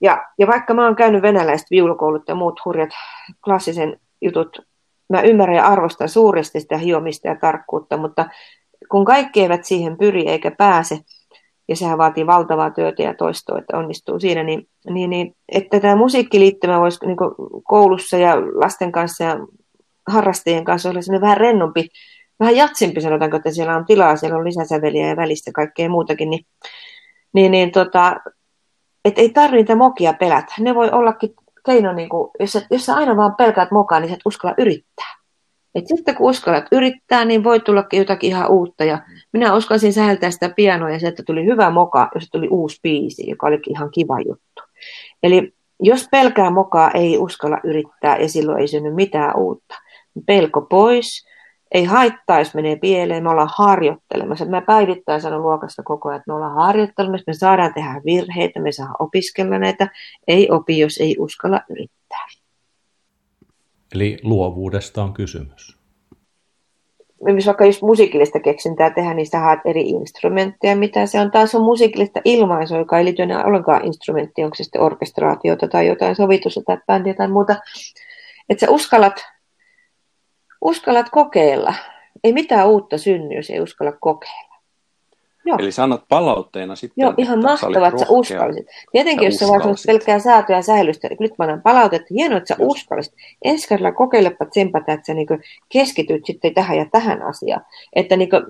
[0.00, 2.90] Ja, ja vaikka mä oon käynyt venäläiset viulukoulut ja muut hurjat
[3.44, 4.58] klassisen jutut,
[5.08, 8.28] mä ymmärrän ja arvostan suuresti sitä hiomista ja tarkkuutta, mutta
[8.90, 10.98] kun kaikki eivät siihen pyri eikä pääse,
[11.68, 15.96] ja sehän vaatii valtavaa työtä ja toistoa, että onnistuu siinä, niin, niin, niin että tämä
[15.96, 17.16] musiikkiliittymä voisi niin
[17.64, 19.38] koulussa ja lasten kanssa ja
[20.08, 21.88] harrastajien kanssa olla sellainen vähän rennompi,
[22.40, 26.46] vähän jatsimpi sanotaanko, että siellä on tilaa, siellä on lisäsäveliä ja välistä kaikkea muutakin, niin,
[27.32, 28.16] niin, niin tota,
[29.04, 30.54] että ei tarvitse niitä mokia pelätä.
[30.60, 31.34] Ne voi ollakin
[31.66, 34.54] keino, niin kuin, jos, sä, jos sä aina vaan pelkäät mokaa, niin sä et uskalla
[34.58, 35.16] yrittää.
[35.74, 38.84] Et sitten kun uskallat yrittää, niin voi tullakin jotakin ihan uutta.
[38.84, 38.98] Ja
[39.32, 43.46] minä uskalsin säheltää sitä pianoa ja sieltä tuli hyvä moka, jos tuli uusi biisi, joka
[43.46, 44.62] olikin ihan kiva juttu.
[45.22, 49.74] Eli jos pelkää mokaa, ei uskalla yrittää ja silloin ei synny mitään uutta.
[50.26, 51.26] Pelko pois,
[51.72, 54.44] ei haittaa, jos menee pieleen, me ollaan harjoittelemassa.
[54.44, 58.72] Mä päivittäin sanon luokassa koko ajan, että me ollaan harjoittelemassa, me saadaan tehdä virheitä, me
[58.72, 59.88] saadaan opiskella näitä.
[60.28, 62.26] Ei opi, jos ei uskalla yrittää.
[63.94, 65.75] Eli luovuudesta on kysymys.
[67.34, 71.30] Jos vaikka just musiikillista keksintää tehdä, niin sä haet eri instrumentteja, mitä se on.
[71.30, 75.86] Taas on musiikillista ilmaisua, joka ei liity enää ollenkaan instrumenttiin, onko se sitten orkestraatiota tai
[75.86, 77.56] jotain sovitusta tai bändiä tai muuta.
[78.48, 79.24] Että sä uskallat,
[80.60, 81.74] uskallat kokeilla.
[82.24, 84.45] Ei mitään uutta synny, jos ei uskalla kokeilla.
[85.46, 85.58] Joo.
[85.60, 88.66] Eli sanot palautteena sitten, Joo, ihan mahtavaa, että sä uskallisit.
[88.92, 92.62] Tietenkin, jos sä vaan pelkkää säätöä ja säilystä, nyt mä annan palautetta, hienoa, että sä
[92.62, 92.70] Just.
[92.70, 93.14] uskallisit.
[93.44, 95.26] Ensi kerralla kokeilepa tsempata, että sä niin
[95.68, 97.64] keskityt sitten tähän ja tähän asiaan.
[97.92, 98.42] Että niin kuin,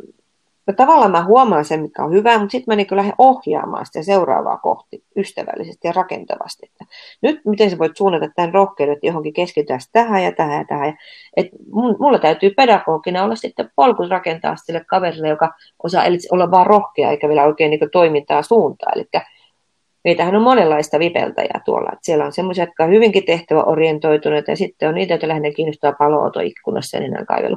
[0.66, 4.02] No tavallaan mä huomaan sen, mikä on hyvä, mutta sitten mä niin lähden ohjaamaan sitä
[4.02, 6.66] seuraavaa kohti ystävällisesti ja rakentavasti.
[6.66, 6.84] Että
[7.22, 10.98] nyt miten sä voit suunnata tämän rohkeuden, että johonkin keskitytään tähän ja tähän ja tähän.
[11.36, 11.46] Et
[11.98, 15.52] mulla täytyy pedagogina olla sitten polku rakentaa sille kaverille, joka
[15.82, 18.92] osaa olla vaan rohkea eikä vielä oikein niin toimintaa suuntaa.
[18.94, 19.04] Eli
[20.04, 21.90] meitähän on monenlaista vipeltäjää tuolla.
[21.92, 25.92] Että siellä on semmoisia, jotka on hyvinkin tehtäväorientoituneita ja sitten on niitä, joita lähinnä kiinnostaa
[25.92, 27.56] paloauto ikkunassa ja nenänkaivelu.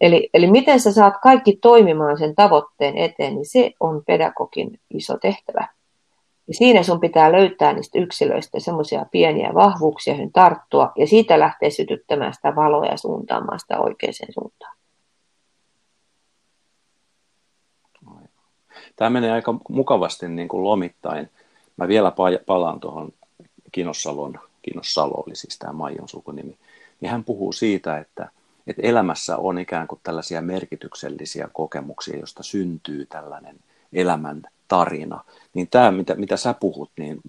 [0.00, 5.18] Eli, eli miten sä saat kaikki toimimaan sen tavoitteen eteen, niin se on pedagogin iso
[5.18, 5.68] tehtävä.
[6.48, 11.70] Ja siinä sun pitää löytää niistä yksilöistä semmoisia pieniä vahvuuksia, joihin tarttua, ja siitä lähtee
[11.70, 14.78] sytyttämään sitä valoa ja suuntaamaan sitä oikeaan suuntaan.
[18.96, 21.30] Tämä menee aika mukavasti niin kuin lomittain.
[21.76, 22.12] Mä vielä
[22.46, 23.12] palaan tuohon
[23.72, 26.56] Kinossalon, Kinossalo oli siis tämä Maijon sukunimi,
[27.00, 28.30] niin hän puhuu siitä, että
[28.68, 33.56] että elämässä on ikään kuin tällaisia merkityksellisiä kokemuksia, joista syntyy tällainen
[33.92, 35.24] elämän tarina.
[35.54, 37.20] Niin tämä, mitä, mitä sä puhut, niin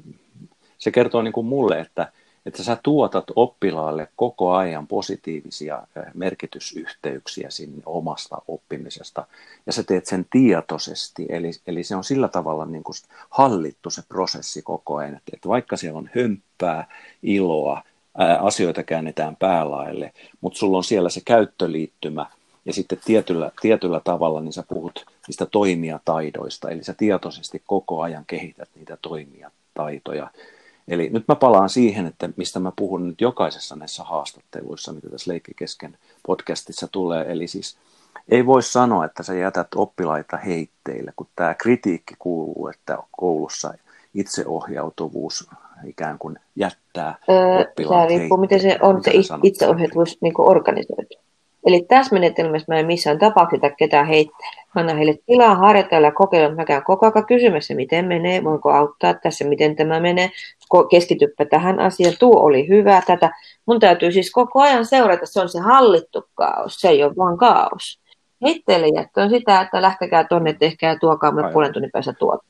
[0.78, 2.12] se kertoo niin kuin mulle, että,
[2.46, 9.28] että sä tuotat oppilaalle koko ajan positiivisia eh, merkitysyhteyksiä sinne omasta oppimisesta,
[9.66, 12.96] ja sä teet sen tietoisesti, eli, eli se on sillä tavalla niin kuin
[13.30, 16.88] hallittu se prosessi koko ajan, että, että vaikka siellä on hömppää,
[17.24, 17.84] iloa,
[18.40, 22.26] asioita käännetään päälaille, mutta sulla on siellä se käyttöliittymä
[22.66, 28.26] ja sitten tietyllä, tietyllä tavalla niin sä puhut niistä toimijataidoista, eli sä tietoisesti koko ajan
[28.28, 30.32] kehität niitä toimijataitoja.
[30.88, 35.32] Eli nyt mä palaan siihen, että mistä mä puhun nyt jokaisessa näissä haastatteluissa, mitä tässä
[35.32, 37.78] Leikkikesken podcastissa tulee, eli siis
[38.30, 43.74] ei voi sanoa, että sä jätät oppilaita heitteille, kun tämä kritiikki kuuluu, että koulussa
[44.14, 45.50] itseohjautuvuus
[45.86, 49.12] ikään kuin jättää öö, oppilaat Tämä riippuu, miten se on se
[49.44, 51.16] itseohjautuvuus niin organisoitu.
[51.66, 54.62] Eli tässä menetelmässä mä en missään tapauksessa ketään heitteille.
[54.76, 56.56] Anna heille tilaa harjoitella ja kokeilla.
[56.56, 60.32] Mä käyn koko ajan kysymässä, miten menee, voinko auttaa tässä, miten tämä menee.
[60.92, 63.32] Keskityppä tähän asiaan, tuo oli hyvä, tätä.
[63.66, 67.38] Mun täytyy siis koko ajan seurata, se on se hallittu kaos, se ei ole vaan
[67.38, 68.00] kaos.
[68.44, 72.46] Heitteille jättö on sitä, että lähtekää tonne, tehkää tuokaa mulle puolen tunnin päässä tuota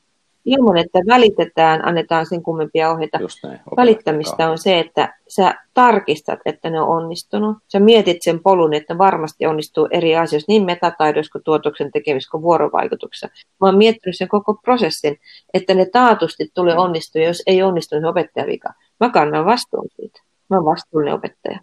[0.50, 3.18] ilman, että välitetään, annetaan sen kummempia ohjeita.
[3.42, 7.56] näin, Välittämistä on se, että sä tarkistat, että ne on onnistunut.
[7.68, 12.42] Sä mietit sen polun, että varmasti onnistuu eri asioissa, niin metataidoissa kuin tuotoksen tekemisessä kuin
[12.42, 13.28] vuorovaikutuksessa.
[13.60, 15.16] Mä oon miettinyt sen koko prosessin,
[15.54, 18.72] että ne taatusti tulee onnistua, jos ei onnistu, niin opettaja vika.
[19.00, 20.20] Mä kannan vastuun siitä.
[20.50, 21.60] Mä oon vastuullinen opettaja.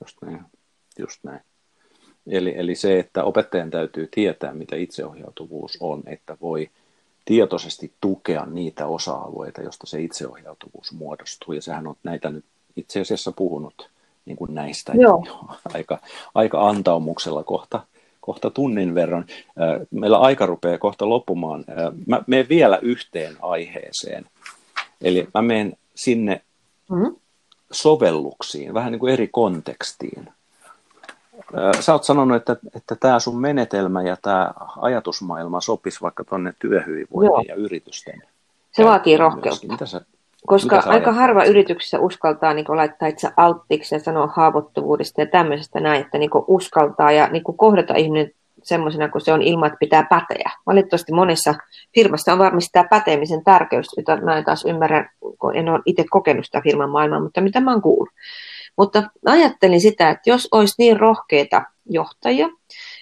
[0.00, 0.44] Just näin.
[0.98, 1.40] Just näin.
[2.26, 6.70] Eli, eli se, että opettajan täytyy tietää, mitä itseohjautuvuus on, että voi–
[7.24, 11.54] tietoisesti tukea niitä osa-alueita, joista se itseohjautuvuus muodostuu.
[11.54, 12.44] Ja sehän on näitä nyt
[12.76, 13.90] itse asiassa puhunut
[14.26, 15.24] niin kuin näistä Joo.
[15.74, 15.98] aika,
[16.34, 17.80] aika antaumuksella kohta,
[18.20, 19.26] kohta tunnin verran.
[19.90, 21.64] Meillä aika rupeaa kohta loppumaan.
[22.06, 24.26] Mä menen vielä yhteen aiheeseen.
[25.00, 26.42] Eli mä menen sinne
[26.90, 27.16] mm-hmm.
[27.72, 30.28] sovelluksiin, vähän niin kuin eri kontekstiin.
[31.80, 37.48] Sä oot sanonut, että, että tämä sun menetelmä ja tämä ajatusmaailma sopisi vaikka tuonne työhyvinvoinnin
[37.48, 38.22] ja yritysten.
[38.72, 39.66] Se vaatii rohkeutta.
[39.66, 40.00] Mitä sä,
[40.46, 45.80] Koska mitä aika harva yrityksessä uskaltaa niin laittaa itse alttiksi ja sanoa haavoittuvuudesta ja tämmöisestä
[45.80, 48.30] näin, että niin uskaltaa ja niin kohdata ihminen
[48.62, 50.50] semmoisena kuin se on ilman, että pitää päteä.
[50.66, 51.54] Valitettavasti monessa
[51.94, 56.04] firmassa on varmasti tämä päteemisen tärkeys, jota mä en taas ymmärrä, kun en ole itse
[56.10, 58.08] kokenut sitä firman maailmaa, mutta mitä mä oon kuullut.
[58.78, 62.48] Mutta ajattelin sitä, että jos olisi niin rohkeita johtajia,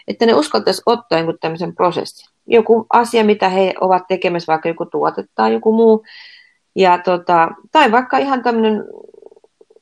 [0.08, 2.28] että ne uskaltaisi ottaa jonkun tämmöisen prosessin.
[2.46, 6.04] Joku asia, mitä he ovat tekemässä, vaikka joku tuote tai joku muu.
[6.76, 8.84] Ja tota, tai vaikka ihan tämmöinen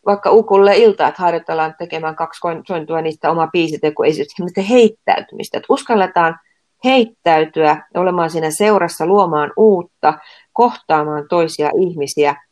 [0.06, 5.58] vaikka ukulle ilta, että harjoitellaan tekemään kaksi sointua niistä oma biisiteko esimerkiksi heittäytymistä.
[5.58, 6.38] Että uskalletaan
[6.84, 10.18] heittäytyä, olemaan siinä seurassa, luomaan uutta,
[10.52, 12.36] kohtaamaan toisia ihmisiä–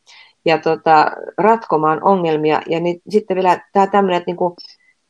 [0.44, 2.62] ja tota, ratkomaan ongelmia.
[2.66, 4.56] Ja niin, sitten vielä tämä tämmöinen, että niinku,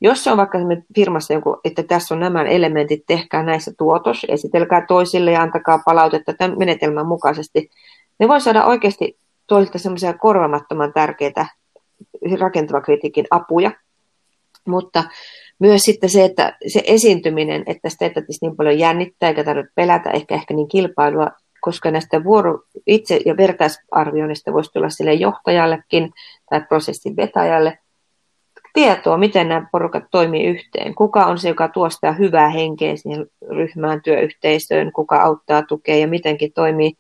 [0.01, 0.59] jos se on vaikka
[0.95, 6.35] firmassa joku, että tässä on nämä elementit, tehkää näissä tuotos, esitelkää toisille ja antakaa palautetta
[6.35, 7.71] tämän menetelmän mukaisesti,
[8.19, 11.47] ne voi saada oikeasti toisilta semmoisia korvamattoman tärkeitä
[12.41, 13.71] rakentavan kritiikin apuja.
[14.69, 15.05] Mutta
[15.59, 18.13] myös sitten se, että se esiintyminen, että sitä ei
[18.43, 21.31] niin paljon jännittää eikä tarvitse pelätä ehkä, ehkä niin kilpailua,
[21.61, 26.11] koska näistä vuoro, itse- ja vertaisarvioinnista voisi tulla sille johtajallekin
[26.51, 27.79] tai prosessin vetäjälle
[28.73, 30.95] tietoa, miten nämä porukat toimii yhteen.
[30.95, 36.09] Kuka on se, joka tuo sitä hyvää henkeä siihen ryhmään, työyhteisöön, kuka auttaa, tukee ja
[36.09, 36.93] mitenkin toimii.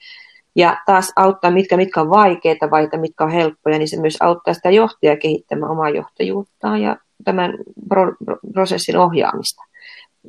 [0.56, 4.54] Ja taas auttaa, mitkä, mitkä on vaikeita vai mitkä on helppoja, niin se myös auttaa
[4.54, 7.54] sitä johtajaa kehittämään omaa johtajuuttaan ja tämän
[7.88, 9.62] pro- prosessin ohjaamista.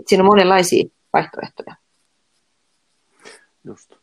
[0.08, 1.76] Siinä on monenlaisia vaihtoehtoja.
[3.64, 3.99] Just.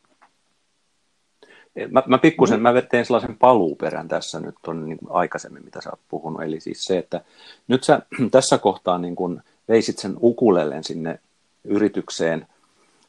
[1.90, 6.00] Mä, mä pikkusen, mä teen sellaisen paluuperän tässä nyt on niin aikaisemmin, mitä sä oot
[6.08, 6.42] puhunut.
[6.42, 7.20] Eli siis se, että
[7.68, 11.20] nyt sä tässä kohtaa niin kun veisit sen ukulellen sinne
[11.64, 12.46] yritykseen.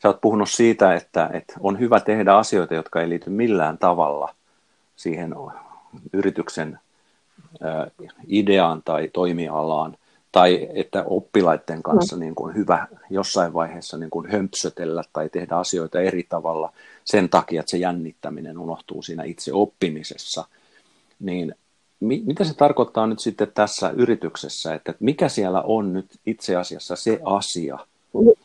[0.02, 4.36] Sä oot puhunut siitä, että, että on hyvä tehdä asioita, jotka ei liity millään tavalla
[4.96, 5.36] siihen
[6.14, 6.80] yrityksen
[8.28, 9.98] ideaan tai toimialaan
[10.38, 12.20] tai että oppilaiden kanssa mm.
[12.20, 16.74] niin kuin hyvä jossain vaiheessa niin kuin hömpsötellä tai tehdä asioita eri tavalla
[17.06, 20.46] sen takia, että se jännittäminen unohtuu siinä itse oppimisessa,
[21.20, 21.56] niin
[22.00, 26.96] mi- mitä se tarkoittaa nyt sitten tässä yrityksessä, että mikä siellä on nyt itse asiassa
[26.96, 27.80] se asia,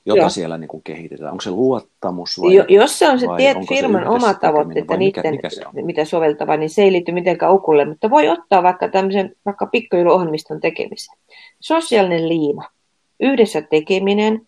[0.06, 0.28] jota Joo.
[0.28, 1.30] siellä niin kuin kehitetään?
[1.30, 5.34] Onko se luottamus vai jo, Jos se on se tiet firman oma tavoite, että niiden,
[5.34, 9.32] mikä, mikä mitä soveltava, niin se ei liity mitenkään ukulle, mutta voi ottaa vaikka tämmöisen
[9.46, 11.18] vaikka pikkujuluohjelmiston tekemiseen.
[11.60, 12.64] Sosiaalinen liima,
[13.20, 14.40] yhdessä tekeminen,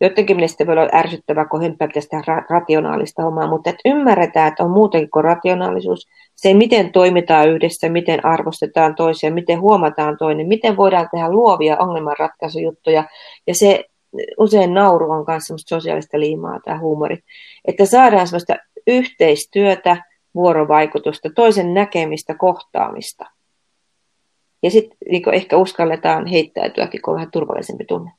[0.00, 4.64] jotenkin mielestä voi olla ärsyttävää, kun hempää pitäisi tehdä rationaalista hommaa, mutta että ymmärretään, että
[4.64, 6.06] on muutenkin kuin rationaalisuus.
[6.34, 13.04] Se, miten toimitaan yhdessä, miten arvostetaan toisia, miten huomataan toinen, miten voidaan tehdä luovia ongelmanratkaisujuttuja.
[13.46, 13.84] Ja se
[14.38, 17.18] usein nauru on myös sosiaalista liimaa tai huumori.
[17.64, 18.56] Että saadaan sellaista
[18.86, 20.04] yhteistyötä,
[20.34, 23.30] vuorovaikutusta, toisen näkemistä, kohtaamista.
[24.62, 28.10] Ja sitten niin ehkä uskalletaan heittäytyäkin, kun on vähän turvallisempi tunne.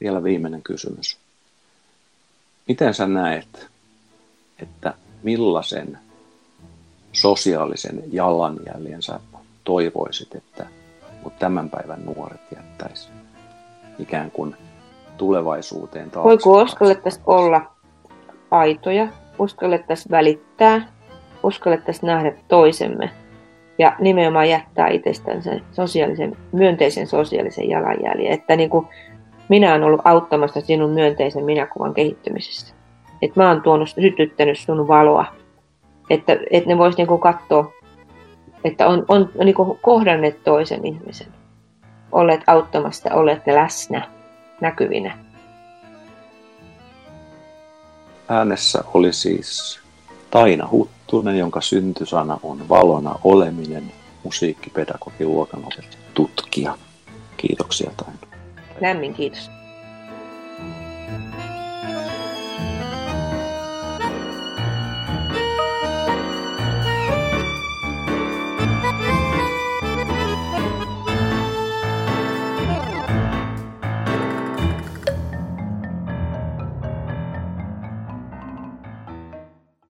[0.00, 1.18] Vielä viimeinen kysymys.
[2.68, 3.66] Miten sä näet,
[4.62, 5.98] että millaisen
[7.12, 9.20] sosiaalisen jalanjäljen sä
[9.64, 10.66] toivoisit, että
[11.38, 13.08] tämän päivän nuoret jättäisi
[13.98, 14.56] ikään kuin
[15.16, 16.24] tulevaisuuteen taas?
[16.24, 17.60] Voiko uskallettaisiin olla
[18.50, 19.08] aitoja,
[19.38, 20.88] uskallettaisiin välittää,
[21.42, 23.10] uskallettaisiin nähdä toisemme
[23.78, 28.32] ja nimenomaan jättää itsestään sen sosiaalisen, myönteisen sosiaalisen jalanjäljen.
[28.32, 28.86] Että niin kuin
[29.48, 32.74] minä olen ollut auttamassa sinun myönteisen minäkuvan kehittymisessä.
[33.22, 35.24] Että mä oon tuonut, sytyttänyt sun valoa.
[36.10, 37.72] Että, että ne vois niinku katsoa,
[38.66, 41.26] että on, on, on niinku kohdanneet toisen ihmisen.
[42.12, 44.08] Olleet auttamassa, olleet läsnä,
[44.60, 45.18] näkyvinä.
[48.28, 49.80] Äänessä oli siis
[50.30, 53.92] Taina Huttunen, jonka syntysana on valona oleminen,
[54.24, 56.78] musiikkipedagogi luokanopettaja tutkija.
[57.36, 58.18] Kiitoksia Taina.
[58.80, 59.50] Lämmin kiitos.